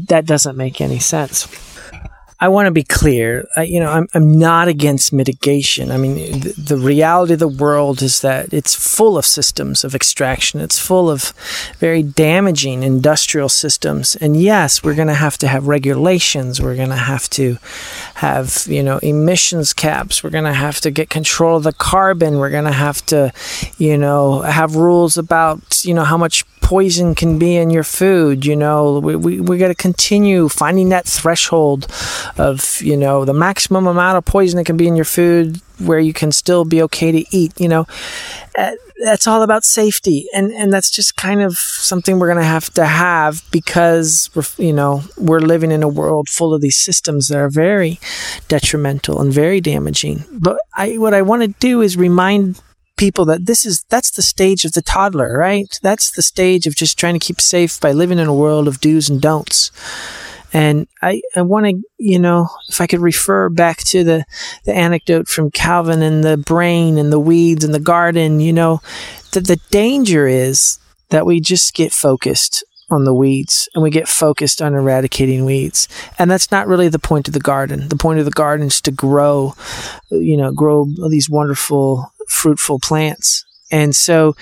that 0.08 0.26
doesn't 0.26 0.56
make 0.56 0.80
any 0.80 0.98
sense. 0.98 1.46
I 2.40 2.48
want 2.48 2.66
to 2.66 2.70
be 2.70 2.84
clear. 2.84 3.48
I, 3.56 3.62
you 3.62 3.80
know, 3.80 3.90
I'm, 3.90 4.06
I'm 4.14 4.38
not 4.38 4.68
against 4.68 5.12
mitigation. 5.12 5.90
I 5.90 5.96
mean, 5.96 6.14
the, 6.14 6.54
the, 6.56 6.76
reality 6.76 7.32
of 7.32 7.40
the 7.40 7.48
world 7.48 8.00
is 8.00 8.20
that 8.20 8.52
it's 8.52 8.74
full 8.74 9.18
of 9.18 9.26
systems 9.26 9.82
of 9.82 9.92
extraction. 9.92 10.60
It's 10.60 10.78
full 10.78 11.10
of 11.10 11.32
very 11.78 12.04
damaging 12.04 12.84
industrial 12.84 13.48
systems. 13.48 14.14
And 14.14 14.40
yes, 14.40 14.84
we're 14.84 14.94
going 14.94 15.08
to 15.08 15.14
have 15.14 15.36
to 15.38 15.48
have 15.48 15.66
regulations. 15.66 16.62
We're 16.62 16.76
going 16.76 16.90
to 16.90 16.94
have 16.94 17.28
to 17.30 17.58
have, 18.14 18.64
you 18.68 18.84
know, 18.84 18.98
emissions 18.98 19.72
caps. 19.72 20.22
We're 20.22 20.30
going 20.30 20.44
to 20.44 20.52
have 20.52 20.80
to 20.82 20.92
get 20.92 21.10
control 21.10 21.56
of 21.56 21.64
the 21.64 21.72
carbon. 21.72 22.38
We're 22.38 22.50
going 22.50 22.66
to 22.66 22.72
have 22.72 23.04
to, 23.06 23.32
you 23.78 23.98
know, 23.98 24.42
have 24.42 24.76
rules 24.76 25.18
about, 25.18 25.84
you 25.84 25.92
know, 25.92 26.04
how 26.04 26.16
much 26.16 26.44
poison 26.68 27.14
can 27.14 27.38
be 27.38 27.56
in 27.56 27.70
your 27.70 27.82
food. 27.82 28.44
You 28.44 28.54
know, 28.54 28.98
we, 28.98 29.16
we, 29.16 29.40
we 29.40 29.56
got 29.56 29.68
to 29.68 29.74
continue 29.74 30.50
finding 30.50 30.90
that 30.90 31.06
threshold 31.06 31.86
of, 32.36 32.80
you 32.82 32.96
know, 32.96 33.24
the 33.24 33.32
maximum 33.32 33.86
amount 33.86 34.18
of 34.18 34.24
poison 34.24 34.56
that 34.58 34.64
can 34.64 34.76
be 34.76 34.88
in 34.88 34.96
your 34.96 35.04
food 35.04 35.60
where 35.78 35.98
you 35.98 36.12
can 36.12 36.32
still 36.32 36.64
be 36.64 36.82
okay 36.82 37.12
to 37.12 37.24
eat, 37.30 37.52
you 37.58 37.68
know. 37.68 37.86
Uh, 38.56 38.72
that's 39.04 39.28
all 39.28 39.42
about 39.42 39.64
safety. 39.64 40.26
And, 40.34 40.50
and 40.52 40.72
that's 40.72 40.90
just 40.90 41.16
kind 41.16 41.40
of 41.40 41.56
something 41.56 42.18
we're 42.18 42.26
going 42.26 42.38
to 42.38 42.44
have 42.44 42.70
to 42.74 42.84
have 42.84 43.42
because, 43.52 44.28
we're, 44.34 44.42
you 44.64 44.72
know, 44.72 45.02
we're 45.16 45.38
living 45.40 45.70
in 45.70 45.82
a 45.82 45.88
world 45.88 46.28
full 46.28 46.52
of 46.52 46.60
these 46.60 46.76
systems 46.76 47.28
that 47.28 47.38
are 47.38 47.48
very 47.48 48.00
detrimental 48.48 49.20
and 49.20 49.32
very 49.32 49.60
damaging. 49.60 50.24
But 50.32 50.58
I, 50.74 50.98
what 50.98 51.14
I 51.14 51.22
want 51.22 51.42
to 51.42 51.54
do 51.60 51.80
is 51.80 51.96
remind 51.96 52.60
people 52.98 53.24
that 53.26 53.46
this 53.46 53.64
is 53.64 53.84
that's 53.88 54.10
the 54.10 54.22
stage 54.22 54.64
of 54.64 54.72
the 54.72 54.82
toddler, 54.82 55.38
right? 55.38 55.78
That's 55.82 56.10
the 56.10 56.22
stage 56.22 56.66
of 56.66 56.74
just 56.74 56.98
trying 56.98 57.14
to 57.14 57.24
keep 57.24 57.40
safe 57.40 57.80
by 57.80 57.92
living 57.92 58.18
in 58.18 58.26
a 58.26 58.34
world 58.34 58.68
of 58.68 58.80
do's 58.80 59.08
and 59.08 59.20
don'ts. 59.20 59.70
And 60.52 60.86
I, 61.02 61.20
I 61.36 61.42
want 61.42 61.66
to, 61.66 61.82
you 61.98 62.18
know, 62.18 62.48
if 62.68 62.80
I 62.80 62.86
could 62.86 63.00
refer 63.00 63.48
back 63.48 63.78
to 63.78 64.04
the, 64.04 64.24
the 64.64 64.74
anecdote 64.74 65.28
from 65.28 65.50
Calvin 65.50 66.02
and 66.02 66.24
the 66.24 66.36
brain 66.36 66.96
and 66.96 67.12
the 67.12 67.20
weeds 67.20 67.64
and 67.64 67.74
the 67.74 67.80
garden, 67.80 68.40
you 68.40 68.52
know, 68.52 68.80
that 69.32 69.46
the 69.46 69.60
danger 69.70 70.26
is 70.26 70.78
that 71.10 71.26
we 71.26 71.40
just 71.40 71.74
get 71.74 71.92
focused 71.92 72.64
on 72.90 73.04
the 73.04 73.14
weeds 73.14 73.68
and 73.74 73.82
we 73.82 73.90
get 73.90 74.08
focused 74.08 74.62
on 74.62 74.74
eradicating 74.74 75.44
weeds. 75.44 75.88
And 76.18 76.30
that's 76.30 76.50
not 76.50 76.66
really 76.66 76.88
the 76.88 76.98
point 76.98 77.28
of 77.28 77.34
the 77.34 77.40
garden. 77.40 77.88
The 77.88 77.96
point 77.96 78.18
of 78.18 78.24
the 78.24 78.30
garden 78.30 78.68
is 78.68 78.80
to 78.82 78.90
grow, 78.90 79.54
you 80.10 80.36
know, 80.36 80.52
grow 80.52 80.86
these 81.10 81.28
wonderful 81.28 82.10
fruitful 82.28 82.78
plants. 82.80 83.44
And 83.70 83.94
so 83.94 84.34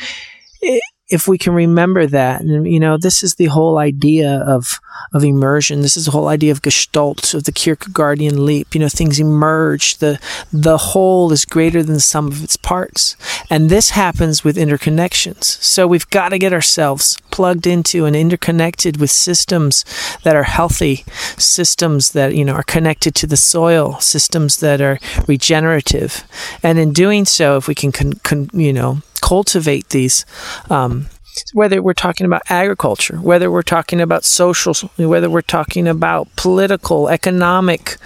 if 1.09 1.29
we 1.29 1.39
can 1.39 1.55
remember 1.55 2.07
that, 2.07 2.41
and 2.41 2.71
you 2.71 2.81
know, 2.81 2.99
this 2.99 3.23
is 3.23 3.35
the 3.35 3.47
whole 3.47 3.79
idea 3.79 4.45
of 4.47 4.79
of 5.13 5.25
immersion. 5.25 5.81
This 5.81 5.97
is 5.97 6.07
the 6.07 6.11
whole 6.11 6.29
idea 6.29 6.53
of 6.53 6.63
Gestalt, 6.63 7.35
of 7.35 7.45
the 7.45 7.53
Kierkegaardian 7.53 8.39
leap. 8.39 8.75
You 8.75 8.81
know, 8.81 8.89
things 8.89 9.19
emerge. 9.21 9.99
The 9.99 10.19
the 10.53 10.79
whole 10.79 11.33
is 11.33 11.45
greater 11.45 11.83
than 11.83 11.95
the 11.95 12.01
sum 12.01 12.29
of 12.29 12.43
its 12.43 12.57
parts. 12.57 13.17
And 13.51 13.69
this 13.69 13.91
happens 13.91 14.45
with 14.45 14.57
interconnections. 14.57 15.45
So 15.45 15.87
we've 15.87 16.09
got 16.11 16.31
to 16.31 16.39
get 16.39 16.53
ourselves 16.53 17.19
plugged 17.31 17.67
into 17.67 18.07
and 18.07 18.17
interconnected 18.17 18.99
with 18.99 19.11
systems 19.11 19.85
that 20.25 20.35
are 20.35 20.45
healthy, 20.45 21.05
systems 21.37 22.13
that, 22.13 22.35
you 22.35 22.45
know, 22.45 22.55
are 22.55 22.63
connected 22.63 23.15
to 23.17 23.27
the 23.27 23.37
soil, 23.37 24.01
systems 24.01 24.59
that 24.59 24.81
are 24.81 24.99
regenerative. 25.29 26.25
And 26.63 26.79
in 26.79 26.93
doing 26.93 27.25
so, 27.27 27.57
if 27.57 27.69
we 27.69 27.75
can, 27.75 27.93
con, 27.93 28.15
con, 28.23 28.49
you 28.53 28.73
know, 28.73 29.03
cultivate 29.21 29.91
these 29.91 30.25
um, 30.71 31.09
whether 31.53 31.83
we're 31.83 31.95
talking 31.95 32.27
about 32.27 32.43
agriculture, 32.49 33.17
whether 33.17 33.51
we're 33.51 33.63
talking 33.63 34.01
about 34.01 34.25
social, 34.25 34.75
whether 34.97 35.31
we're 35.31 35.43
talking 35.43 35.89
about 35.89 36.29
political, 36.37 37.09
economic, 37.09 37.97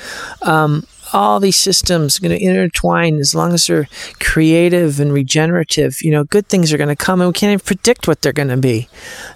um, 0.42 0.84
all 1.12 1.40
these 1.40 1.56
systems 1.56 2.18
are 2.18 2.22
going 2.22 2.38
to 2.38 2.44
intertwine 2.44 3.18
as 3.18 3.34
long 3.34 3.52
as 3.52 3.66
they're 3.66 3.88
creative 4.20 5.00
and 5.00 5.12
regenerative. 5.12 6.02
You 6.02 6.12
know, 6.12 6.24
good 6.24 6.46
things 6.46 6.72
are 6.72 6.78
going 6.78 6.88
to 6.88 6.96
come, 6.96 7.20
and 7.20 7.28
we 7.28 7.32
can't 7.32 7.52
even 7.52 7.64
predict 7.64 8.06
what 8.06 8.22
they're 8.22 8.32
going 8.32 8.48
to 8.48 8.56
be. 8.56 8.88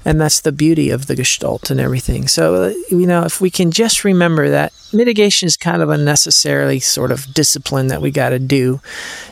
And 0.05 0.21
that's 0.21 0.41
the 0.41 0.53
beauty 0.53 0.91
of 0.91 1.07
the 1.07 1.17
Gestalt 1.17 1.71
and 1.71 1.81
everything. 1.81 2.29
So, 2.29 2.65
uh, 2.65 2.75
you 2.91 3.07
know, 3.07 3.25
if 3.25 3.41
we 3.41 3.51
can 3.51 3.71
just 3.71 4.05
remember 4.05 4.51
that 4.51 4.73
mitigation 4.93 5.47
is 5.47 5.57
kind 5.57 5.83
of 5.83 5.91
a 5.91 5.99
necessarily 5.99 6.81
sort 6.81 7.11
of 7.11 7.33
discipline 7.35 7.89
that 7.89 8.03
we 8.03 8.11
got 8.11 8.31
to 8.31 8.39
do, 8.39 8.81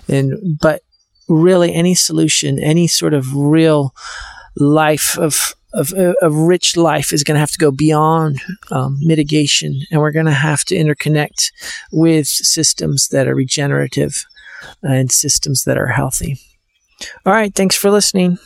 and 0.09 0.59
but 0.61 0.83
really 1.29 1.73
any 1.73 1.95
solution, 1.95 2.59
any 2.59 2.87
sort 2.87 3.15
of 3.15 3.35
real 3.35 3.95
life 4.57 5.19
of 5.19 5.55
of 5.75 5.93
a, 5.95 6.31
rich 6.31 6.77
life 6.77 7.15
is 7.15 7.25
going 7.25 7.35
to 7.35 7.41
have 7.41 7.51
to 7.51 7.59
go 7.59 7.71
beyond 7.71 8.39
um, 8.71 8.99
mitigation, 9.01 9.81
and 9.91 10.01
we're 10.01 10.11
going 10.13 10.27
to 10.27 10.33
have 10.33 10.65
to 10.67 10.75
interconnect 10.75 11.51
with 11.91 12.27
systems 12.27 13.09
that 13.09 13.27
are 13.27 13.35
regenerative 13.35 14.27
and 14.83 15.11
systems 15.11 15.65
that 15.65 15.79
are 15.79 15.87
healthy. 15.87 16.39
All 17.25 17.33
right, 17.33 17.55
thanks 17.55 17.75
for 17.75 17.91
listening. 17.91 18.39